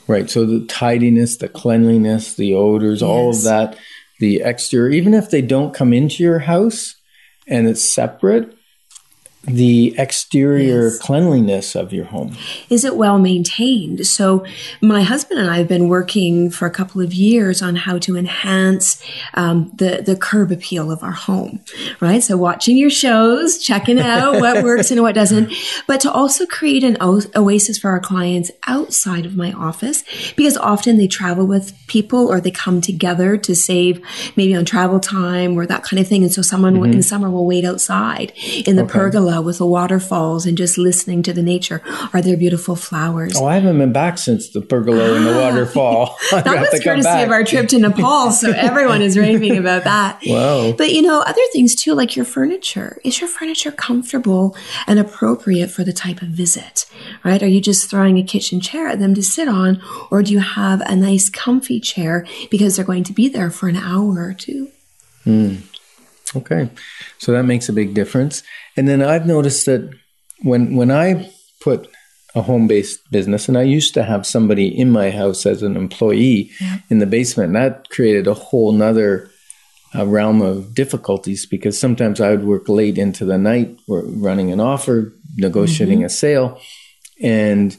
Right. 0.08 0.30
So 0.30 0.46
the 0.46 0.66
tidiness, 0.66 1.38
the 1.38 1.48
cleanliness, 1.48 2.36
the 2.36 2.54
odors, 2.54 3.02
all 3.02 3.30
of 3.30 3.44
that, 3.44 3.78
the 4.20 4.42
exterior, 4.42 4.92
even 4.92 5.14
if 5.14 5.30
they 5.30 5.42
don't 5.42 5.74
come 5.74 5.94
into 5.94 6.24
your 6.24 6.40
house 6.40 6.96
and 7.48 7.68
it's 7.68 7.84
separate, 7.84 8.56
the 9.46 9.94
exterior 9.98 10.84
Yes. 10.86 11.00
cleanliness 11.00 11.76
of 11.76 11.92
your 11.92 12.06
home. 12.06 12.36
Is 12.70 12.86
it 12.86 12.96
well 12.96 13.20
maintained? 13.20 14.08
So, 14.08 14.46
my 14.82 15.02
husband 15.04 15.40
and 15.42 15.50
I 15.50 15.58
have 15.58 15.68
been 15.68 15.90
working 15.90 16.50
for 16.50 16.66
a 16.66 16.72
couple 16.72 17.02
of 17.02 17.14
years 17.14 17.62
on 17.62 17.76
how 17.76 17.98
to 18.00 18.16
enhance 18.16 19.04
um, 19.34 19.70
the 19.76 20.02
the 20.06 20.16
curb 20.16 20.52
appeal 20.52 20.90
of 20.92 21.04
our 21.04 21.12
home, 21.12 21.60
right? 22.00 22.24
So, 22.24 22.38
watching 22.38 22.78
your 22.78 22.90
shows, 22.90 23.58
checking 23.58 24.00
out 24.00 24.36
what 24.40 24.64
works 24.64 24.92
and 24.92 25.02
what 25.02 25.14
doesn't, 25.16 25.52
but 25.88 26.00
to 26.02 26.12
also 26.12 26.46
create 26.46 26.86
an 26.86 26.96
o- 27.02 27.22
oasis 27.36 27.78
for 27.78 27.90
our 27.90 28.00
clients 28.00 28.50
outside 28.68 29.26
of 29.26 29.36
my 29.36 29.52
office 29.52 30.04
because 30.38 30.56
often 30.56 30.98
they 30.98 31.08
travel 31.08 31.46
with 31.46 31.74
people 31.88 32.28
or 32.32 32.40
they 32.40 32.52
come 32.52 32.80
together 32.80 33.36
to 33.38 33.56
save 33.56 34.02
maybe 34.38 34.56
on 34.56 34.64
travel 34.64 35.02
time 35.02 35.58
or 35.58 35.66
that 35.66 35.84
kind 35.84 36.00
of 36.00 36.08
thing. 36.08 36.24
And 36.24 36.32
so, 36.32 36.42
someone 36.42 36.78
in 36.86 37.04
summer 37.04 37.30
will 37.30 37.46
wait 37.46 37.66
outside 37.66 38.32
in 38.66 38.78
the 38.78 38.86
pergola 38.86 39.33
with 39.42 39.58
the 39.58 39.66
waterfalls 39.66 40.46
and 40.46 40.58
just 40.58 40.78
listening 40.78 41.24
to 41.24 41.34
the 41.34 41.42
nature. 41.42 41.82
Are 42.14 42.22
there 42.22 42.38
beautiful 42.38 42.76
flowers? 42.76 43.34
Oh, 43.38 43.46
I 43.46 43.56
haven't 43.56 43.78
been 43.78 43.94
back 43.94 44.18
since 44.18 44.50
the 44.50 44.62
pergola 44.62 45.16
and 45.16 45.26
the 45.26 45.34
ah, 45.34 45.42
waterfall. 45.50 46.18
I 46.32 46.42
that 46.42 46.48
have 46.48 46.60
was 46.60 46.70
to 46.70 46.78
come 46.78 47.02
courtesy 47.02 47.24
of 47.24 47.32
our 47.32 47.44
trip 47.44 47.68
to 47.70 47.80
Nepal, 47.80 48.32
so 48.32 48.52
everyone 48.56 49.02
is 49.02 49.18
raving 49.18 49.58
about 49.58 49.84
that. 49.84 50.20
Wow. 50.26 50.74
But 50.74 50.94
you 50.94 51.02
know, 51.02 51.22
other 51.22 51.42
things 51.52 51.76
too, 51.76 51.94
like 51.94 52.16
your 52.16 52.26
furniture. 52.26 53.00
Is 53.04 53.20
your 53.20 53.30
furniture 53.30 53.72
comfortable 53.72 54.56
and 54.88 55.00
appropriate 55.00 55.70
for 55.72 55.84
the 55.84 55.94
type 55.94 56.22
of 56.22 56.30
visit? 56.30 56.86
Right? 57.24 57.42
Are 57.42 57.48
you 57.48 57.62
just 57.62 57.90
throwing 57.90 58.18
a 58.18 58.24
kitchen 58.24 58.60
chair 58.60 58.88
at 58.88 59.00
them 59.00 59.14
to 59.16 59.24
sit 59.24 59.48
on, 59.48 59.82
or 60.12 60.24
do 60.24 60.32
you 60.32 60.40
have 60.40 60.82
a 60.82 60.96
nice 60.96 61.30
comfy 61.30 61.80
chair 61.80 62.26
because 62.50 62.76
they're 62.76 62.86
going 62.86 63.04
to 63.06 63.14
be 63.14 63.30
there 63.30 63.50
for 63.50 63.68
an 63.70 63.76
hour 63.76 64.24
or 64.24 64.34
two? 64.34 64.70
Hmm. 65.24 65.56
Okay, 66.36 66.70
so 67.18 67.32
that 67.32 67.44
makes 67.44 67.70
a 67.70 67.74
big 67.74 67.94
difference. 67.94 68.44
And 68.76 68.88
then 68.88 69.02
I've 69.02 69.26
noticed 69.26 69.66
that 69.66 69.90
when 70.42 70.76
when 70.76 70.92
I 70.92 71.32
put 71.62 71.88
a 72.36 72.42
home 72.42 72.68
based 72.68 73.00
business, 73.12 73.48
and 73.48 73.58
I 73.58 73.64
used 73.64 73.94
to 73.94 74.04
have 74.04 74.26
somebody 74.26 74.68
in 74.68 74.90
my 74.90 75.12
house 75.12 75.46
as 75.46 75.62
an 75.62 75.78
employee 75.78 76.52
in 76.90 77.00
the 77.00 77.06
basement, 77.06 77.54
that 77.54 77.90
created 77.90 78.28
a 78.28 78.34
whole 78.34 78.72
nother 78.72 79.30
uh, 79.96 80.06
realm 80.06 80.42
of 80.42 80.74
difficulties 80.74 81.46
because 81.46 81.80
sometimes 81.80 82.20
I 82.20 82.32
would 82.32 82.44
work 82.44 82.68
late 82.68 82.98
into 82.98 83.26
the 83.26 83.38
night, 83.38 83.78
running 83.88 84.52
an 84.52 84.60
offer, 84.60 85.14
negotiating 85.38 86.04
a 86.04 86.10
sale, 86.10 86.60
and 87.22 87.78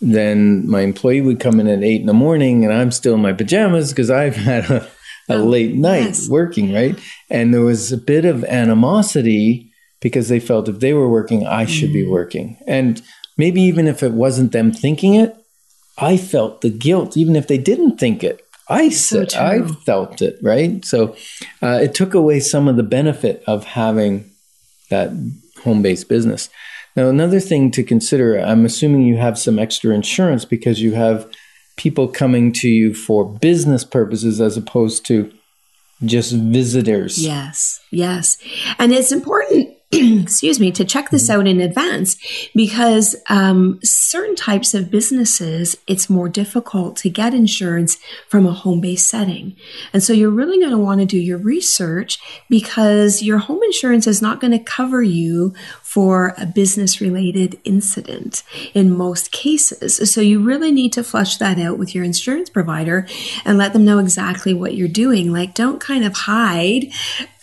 then 0.00 0.68
my 0.68 0.80
employee 0.80 1.20
would 1.20 1.40
come 1.40 1.58
in 1.60 1.68
at 1.68 1.82
eight 1.82 2.00
in 2.00 2.06
the 2.06 2.12
morning 2.12 2.64
and 2.64 2.72
I'm 2.72 2.92
still 2.92 3.14
in 3.14 3.22
my 3.22 3.32
pajamas 3.32 3.90
because 3.90 4.10
I've 4.10 4.36
had 4.36 4.70
a, 4.70 4.88
a 5.28 5.38
late 5.38 5.74
night 5.74 6.04
yes. 6.04 6.28
working, 6.28 6.72
right? 6.72 6.98
And 7.30 7.52
there 7.52 7.62
was 7.62 7.92
a 7.92 7.98
bit 7.98 8.24
of 8.24 8.44
animosity 8.44 9.72
because 10.00 10.28
they 10.28 10.40
felt 10.40 10.68
if 10.68 10.80
they 10.80 10.94
were 10.94 11.08
working, 11.08 11.46
I 11.46 11.66
should 11.66 11.92
be 11.92 12.06
working. 12.06 12.58
And 12.66 13.02
maybe 13.36 13.60
even 13.62 13.86
if 13.86 14.02
it 14.02 14.12
wasn't 14.12 14.52
them 14.52 14.72
thinking 14.72 15.14
it, 15.14 15.36
I 15.98 16.16
felt 16.16 16.60
the 16.60 16.70
guilt, 16.70 17.16
even 17.16 17.34
if 17.34 17.48
they 17.48 17.58
didn't 17.58 17.98
think 17.98 18.22
it. 18.22 18.42
I 18.68 18.90
said, 18.90 19.34
I 19.34 19.66
felt 19.66 20.20
it, 20.22 20.38
right? 20.42 20.84
So 20.84 21.16
uh, 21.62 21.80
it 21.82 21.94
took 21.94 22.14
away 22.14 22.38
some 22.40 22.68
of 22.68 22.76
the 22.76 22.82
benefit 22.82 23.42
of 23.46 23.64
having 23.64 24.30
that 24.90 25.10
home 25.64 25.82
based 25.82 26.08
business. 26.08 26.50
Now, 26.94 27.08
another 27.08 27.40
thing 27.40 27.70
to 27.72 27.82
consider 27.82 28.38
I'm 28.38 28.64
assuming 28.64 29.02
you 29.02 29.16
have 29.16 29.38
some 29.38 29.58
extra 29.58 29.94
insurance 29.94 30.44
because 30.44 30.82
you 30.82 30.94
have 30.94 31.30
people 31.78 32.08
coming 32.08 32.52
to 32.52 32.68
you 32.68 32.92
for 32.92 33.24
business 33.24 33.84
purposes 33.84 34.40
as 34.40 34.56
opposed 34.58 35.06
to 35.06 35.32
just 36.04 36.32
visitors. 36.32 37.24
Yes, 37.24 37.80
yes. 37.90 38.36
And 38.78 38.92
it's 38.92 39.12
important, 39.12 39.77
excuse 39.92 40.60
me, 40.60 40.70
to 40.70 40.84
check 40.84 41.08
this 41.08 41.30
out 41.30 41.46
in 41.46 41.62
advance 41.62 42.18
because 42.54 43.16
um, 43.30 43.80
certain 43.82 44.36
types 44.36 44.74
of 44.74 44.90
businesses, 44.90 45.78
it's 45.86 46.10
more 46.10 46.28
difficult 46.28 46.96
to 46.96 47.08
get 47.08 47.32
insurance 47.32 47.96
from 48.28 48.46
a 48.46 48.52
home 48.52 48.82
based 48.82 49.08
setting. 49.08 49.56
And 49.94 50.02
so 50.02 50.12
you're 50.12 50.28
really 50.28 50.58
going 50.58 50.72
to 50.72 50.78
want 50.78 51.00
to 51.00 51.06
do 51.06 51.16
your 51.18 51.38
research 51.38 52.18
because 52.50 53.22
your 53.22 53.38
home 53.38 53.62
insurance 53.62 54.06
is 54.06 54.20
not 54.20 54.40
going 54.40 54.50
to 54.50 54.58
cover 54.58 55.02
you 55.02 55.54
for 55.82 56.34
a 56.36 56.44
business 56.44 57.00
related 57.00 57.58
incident 57.64 58.42
in 58.74 58.94
most 58.94 59.32
cases. 59.32 60.12
So 60.12 60.20
you 60.20 60.38
really 60.44 60.70
need 60.70 60.92
to 60.92 61.02
flush 61.02 61.38
that 61.38 61.58
out 61.58 61.78
with 61.78 61.94
your 61.94 62.04
insurance 62.04 62.50
provider 62.50 63.06
and 63.46 63.56
let 63.56 63.72
them 63.72 63.86
know 63.86 63.98
exactly 63.98 64.52
what 64.52 64.74
you're 64.74 64.86
doing. 64.86 65.32
Like, 65.32 65.54
don't 65.54 65.80
kind 65.80 66.04
of 66.04 66.12
hide 66.12 66.92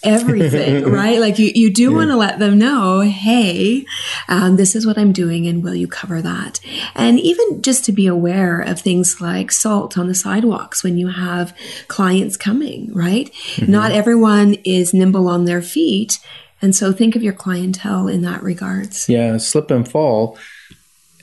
everything, 0.05 0.85
right? 0.91 1.19
Like 1.19 1.39
you, 1.39 1.51
you 1.53 1.71
do 1.71 1.93
want 1.93 2.09
to 2.09 2.15
let 2.15 2.39
them 2.39 2.57
know, 2.57 3.01
hey, 3.01 3.85
um, 4.27 4.55
this 4.55 4.75
is 4.75 4.85
what 4.85 4.97
I'm 4.97 5.11
doing 5.11 5.47
and 5.47 5.63
will 5.63 5.75
you 5.75 5.87
cover 5.87 6.21
that? 6.21 6.59
And 6.95 7.19
even 7.19 7.61
just 7.61 7.85
to 7.85 7.91
be 7.91 8.07
aware 8.07 8.61
of 8.61 8.79
things 8.79 9.19
like 9.19 9.51
salt 9.51 9.97
on 9.97 10.07
the 10.07 10.15
sidewalks 10.15 10.83
when 10.83 10.97
you 10.97 11.09
have 11.09 11.55
clients 11.87 12.37
coming, 12.37 12.93
right? 12.93 13.29
Not 13.67 13.91
everyone 13.91 14.55
is 14.63 14.93
nimble 14.93 15.27
on 15.27 15.45
their 15.45 15.61
feet. 15.61 16.19
And 16.61 16.75
so 16.75 16.91
think 16.91 17.15
of 17.15 17.23
your 17.23 17.33
clientele 17.33 18.07
in 18.07 18.21
that 18.21 18.41
regards. 18.41 19.09
Yeah, 19.09 19.37
slip 19.37 19.69
and 19.71 19.87
fall 19.89 20.37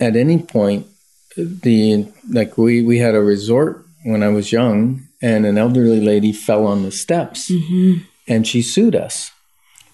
at 0.00 0.16
any 0.16 0.38
point. 0.38 0.86
The 1.36 2.06
like 2.28 2.58
we 2.58 2.82
we 2.82 2.98
had 2.98 3.14
a 3.14 3.22
resort 3.22 3.86
when 4.04 4.22
I 4.22 4.28
was 4.28 4.52
young, 4.52 5.08
and 5.22 5.46
an 5.46 5.56
elderly 5.56 6.00
lady 6.00 6.32
fell 6.32 6.66
on 6.66 6.82
the 6.82 6.90
steps, 6.90 7.50
and 8.28 8.46
she 8.46 8.62
sued 8.62 8.94
us. 8.94 9.30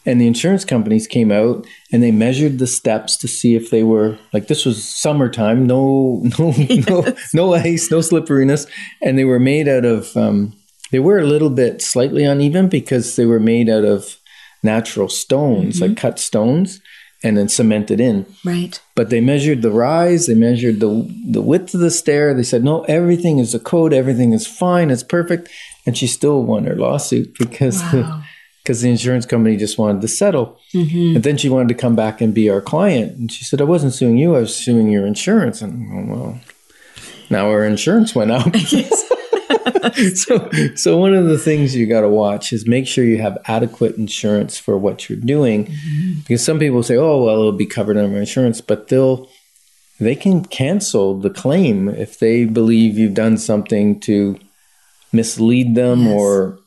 And 0.06 0.20
the 0.20 0.26
insurance 0.26 0.64
companies 0.64 1.06
came 1.06 1.30
out 1.30 1.66
and 1.92 2.02
they 2.02 2.10
measured 2.10 2.58
the 2.58 2.66
steps 2.66 3.16
to 3.18 3.28
see 3.28 3.54
if 3.54 3.70
they 3.70 3.82
were 3.82 4.18
like 4.32 4.46
this 4.46 4.64
was 4.64 4.82
summertime, 4.82 5.66
no, 5.66 6.22
no, 6.38 6.52
no, 6.88 7.14
no 7.34 7.54
ice, 7.54 7.90
no 7.90 8.00
slipperiness, 8.00 8.66
and 9.02 9.18
they 9.18 9.24
were 9.24 9.40
made 9.40 9.68
out 9.68 9.84
of. 9.84 10.16
Um, 10.16 10.54
they 10.90 10.98
were 10.98 11.18
a 11.18 11.26
little 11.26 11.50
bit 11.50 11.82
slightly 11.82 12.24
uneven 12.24 12.68
because 12.68 13.16
they 13.16 13.26
were 13.26 13.40
made 13.40 13.68
out 13.68 13.84
of 13.84 14.16
natural 14.62 15.10
stones, 15.10 15.82
like 15.82 15.98
cut 15.98 16.18
stones, 16.18 16.80
and 17.22 17.36
then 17.36 17.48
cemented 17.48 18.00
in. 18.00 18.26
Right. 18.44 18.80
But 18.94 19.10
they 19.10 19.20
measured 19.20 19.62
the 19.62 19.70
rise, 19.70 20.26
they 20.26 20.34
measured 20.34 20.80
the 20.80 21.06
the 21.26 21.42
width 21.42 21.74
of 21.74 21.80
the 21.80 21.90
stair. 21.90 22.34
They 22.34 22.42
said, 22.42 22.64
no, 22.64 22.82
everything 22.84 23.38
is 23.38 23.54
a 23.54 23.60
code, 23.60 23.92
everything 23.92 24.32
is 24.32 24.46
fine, 24.46 24.90
it's 24.90 25.02
perfect. 25.02 25.48
And 25.88 25.96
she 25.96 26.06
still 26.06 26.42
won 26.42 26.64
her 26.64 26.76
lawsuit 26.76 27.38
because 27.38 27.82
Wow. 27.82 28.22
because 28.62 28.82
the 28.82 28.90
insurance 28.90 29.24
company 29.24 29.56
just 29.56 29.78
wanted 29.78 30.02
to 30.02 30.08
settle. 30.08 30.58
Mm-hmm. 30.74 31.16
And 31.16 31.24
then 31.24 31.38
she 31.38 31.48
wanted 31.48 31.68
to 31.68 31.74
come 31.74 31.96
back 31.96 32.20
and 32.20 32.34
be 32.34 32.50
our 32.50 32.60
client. 32.60 33.16
And 33.16 33.32
she 33.32 33.42
said, 33.42 33.62
I 33.62 33.64
wasn't 33.64 33.94
suing 33.94 34.18
you, 34.18 34.36
I 34.36 34.40
was 34.40 34.54
suing 34.54 34.90
your 34.90 35.06
insurance. 35.06 35.62
And 35.62 35.88
oh, 35.90 36.14
well, 36.14 36.40
now 37.30 37.48
our 37.48 37.64
insurance 37.64 38.14
went 38.14 38.32
up. 38.32 38.54
so, 40.14 40.50
so 40.74 40.98
one 40.98 41.14
of 41.14 41.24
the 41.24 41.38
things 41.38 41.74
you 41.74 41.86
got 41.86 42.02
to 42.02 42.08
watch 42.10 42.52
is 42.52 42.66
make 42.66 42.86
sure 42.86 43.02
you 43.02 43.22
have 43.22 43.38
adequate 43.46 43.96
insurance 43.96 44.58
for 44.58 44.76
what 44.76 45.08
you're 45.08 45.18
doing, 45.18 45.64
mm-hmm. 45.64 46.20
because 46.20 46.44
some 46.44 46.58
people 46.58 46.82
say, 46.82 46.96
"Oh, 46.96 47.24
well, 47.24 47.38
it'll 47.38 47.52
be 47.52 47.64
covered 47.64 47.96
under 47.96 48.18
insurance," 48.18 48.60
but 48.60 48.88
they'll 48.88 49.26
they 49.98 50.14
can 50.14 50.44
cancel 50.44 51.18
the 51.18 51.30
claim 51.30 51.88
if 51.88 52.18
they 52.18 52.44
believe 52.44 52.98
you've 52.98 53.14
done 53.14 53.36
something 53.38 53.98
to 54.00 54.38
mislead 55.12 55.74
them 55.74 56.06
Yes. 56.06 56.18
or 56.18 56.58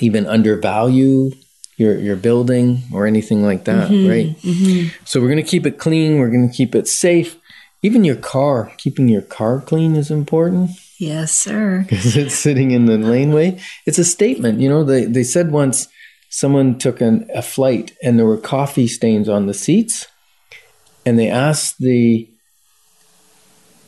even 0.00 0.26
undervalue 0.26 1.32
your 1.76 1.98
your 1.98 2.16
building 2.16 2.82
or 2.92 3.06
anything 3.06 3.42
like 3.42 3.64
that, 3.64 3.90
mm-hmm. 3.90 4.08
right? 4.08 4.38
Mm-hmm. 4.42 5.04
So 5.04 5.20
we're 5.20 5.30
going 5.30 5.44
to 5.44 5.50
keep 5.50 5.66
it 5.66 5.78
clean. 5.78 6.18
We're 6.18 6.30
going 6.30 6.48
to 6.48 6.54
keep 6.54 6.74
it 6.74 6.88
safe. 6.88 7.36
Even 7.82 8.04
your 8.04 8.16
car, 8.16 8.72
keeping 8.76 9.08
your 9.08 9.22
car 9.22 9.60
clean 9.60 9.96
is 9.96 10.10
important 10.10 10.70
Yes, 11.00 11.32
sir. 11.32 11.86
because 11.88 12.14
it's 12.14 12.34
sitting 12.34 12.72
in 12.72 12.84
the 12.84 12.98
laneway. 12.98 13.58
It's 13.86 13.98
a 13.98 14.04
statement. 14.04 14.60
You 14.60 14.68
know, 14.68 14.84
they, 14.84 15.06
they 15.06 15.24
said 15.24 15.50
once 15.50 15.88
someone 16.28 16.78
took 16.78 17.00
an, 17.00 17.26
a 17.34 17.40
flight 17.40 17.96
and 18.02 18.18
there 18.18 18.26
were 18.26 18.36
coffee 18.36 18.86
stains 18.86 19.28
on 19.28 19.46
the 19.46 19.54
seats, 19.54 20.06
and 21.04 21.18
they 21.18 21.28
asked 21.28 21.78
the 21.78 22.28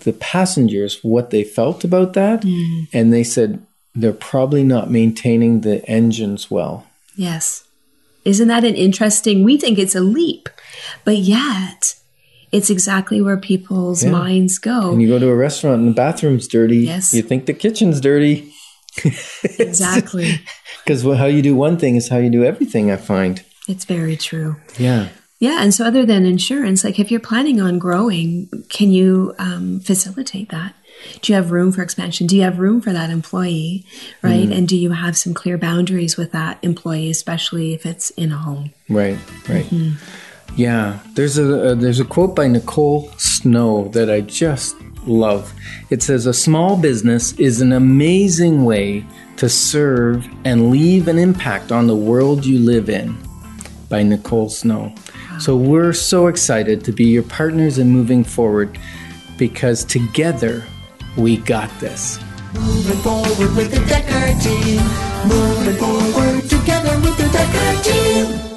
the 0.00 0.14
passengers 0.14 0.98
what 1.02 1.30
they 1.30 1.44
felt 1.44 1.84
about 1.84 2.14
that, 2.14 2.42
mm. 2.42 2.88
and 2.92 3.12
they 3.12 3.22
said 3.22 3.64
they're 3.94 4.12
probably 4.12 4.62
not 4.64 4.90
maintaining 4.90 5.60
the 5.60 5.84
engines 5.88 6.50
well. 6.50 6.86
Yes. 7.16 7.64
Isn't 8.24 8.48
that 8.48 8.64
an 8.64 8.74
interesting? 8.74 9.42
We 9.44 9.56
think 9.58 9.78
it's 9.78 9.94
a 9.94 10.00
leap, 10.00 10.48
but 11.04 11.16
yet 11.18 11.96
it's 12.52 12.70
exactly 12.70 13.20
where 13.20 13.36
people's 13.36 14.04
Yeah. 14.04 14.10
minds 14.12 14.58
go. 14.58 14.90
When 14.90 15.00
you 15.00 15.08
go 15.08 15.18
to 15.18 15.28
a 15.28 15.34
restaurant 15.36 15.80
and 15.80 15.88
the 15.88 15.94
bathroom's 15.94 16.46
dirty, 16.48 16.78
Yes. 16.78 17.12
you 17.12 17.22
think 17.22 17.46
the 17.46 17.52
kitchen's 17.54 18.00
dirty. 18.00 18.52
exactly. 19.58 20.40
Because 20.84 21.02
how 21.04 21.26
you 21.26 21.42
do 21.42 21.54
one 21.54 21.76
thing 21.78 21.94
is 21.94 22.08
how 22.08 22.18
you 22.18 22.28
do 22.28 22.42
everything, 22.44 22.90
I 22.90 22.96
find. 22.96 23.40
It's 23.68 23.84
very 23.84 24.16
true. 24.16 24.56
Yeah. 24.76 25.10
Yeah. 25.42 25.58
And 25.60 25.74
so, 25.74 25.84
other 25.84 26.06
than 26.06 26.24
insurance, 26.24 26.84
like 26.84 27.00
if 27.00 27.10
you're 27.10 27.18
planning 27.18 27.60
on 27.60 27.80
growing, 27.80 28.48
can 28.68 28.92
you 28.92 29.34
um, 29.40 29.80
facilitate 29.80 30.50
that? 30.50 30.72
Do 31.20 31.32
you 31.32 31.34
have 31.36 31.50
room 31.50 31.72
for 31.72 31.82
expansion? 31.82 32.28
Do 32.28 32.36
you 32.36 32.42
have 32.42 32.60
room 32.60 32.80
for 32.80 32.92
that 32.92 33.10
employee? 33.10 33.84
Right. 34.22 34.48
And 34.48 34.68
do 34.68 34.76
you 34.76 34.92
have 34.92 35.16
some 35.16 35.34
clear 35.34 35.58
boundaries 35.58 36.16
with 36.16 36.30
that 36.30 36.60
employee, 36.62 37.10
especially 37.10 37.74
if 37.74 37.84
it's 37.84 38.10
in 38.10 38.30
a 38.30 38.36
home? 38.36 38.70
Right, 38.88 39.18
right. 39.48 39.66
Yeah, 40.54 41.00
there's 41.14 41.38
a, 41.38 41.70
uh 41.70 41.74
there's 41.74 41.98
a 41.98 42.04
quote 42.04 42.36
by 42.36 42.46
Nicole 42.46 43.10
Snow 43.16 43.88
that 43.88 44.08
I 44.08 44.20
just 44.20 44.76
love. 45.06 45.52
It 45.90 46.04
says 46.04 46.26
a 46.26 46.32
small 46.32 46.76
business 46.76 47.32
is 47.32 47.60
an 47.60 47.72
amazing 47.72 48.64
way 48.64 49.04
to 49.38 49.48
serve 49.48 50.24
and 50.44 50.70
leave 50.70 51.08
an 51.08 51.18
impact 51.18 51.72
on 51.72 51.88
the 51.88 51.96
world 51.96 52.46
you 52.46 52.60
live 52.60 52.88
in 52.88 53.18
by 53.92 54.02
Nicole 54.02 54.48
Snow. 54.48 54.90
So 55.38 55.54
we're 55.54 55.92
so 55.92 56.28
excited 56.28 56.82
to 56.84 56.92
be 56.92 57.04
your 57.04 57.24
partners 57.24 57.76
in 57.76 57.90
moving 57.90 58.24
forward 58.24 58.78
because 59.36 59.84
together 59.84 60.64
we 61.18 61.36
got 61.36 61.68
this. 61.78 62.18
Moving 62.54 62.98
forward 63.00 63.54
with 63.54 63.70
the 63.70 63.84
Decker 63.86 64.40
team. 64.40 64.80
Moving 65.28 65.76
forward 65.76 66.42
together 66.48 66.98
with 67.00 67.18
the 67.18 67.28
Decker 67.32 67.82
team. 67.82 68.51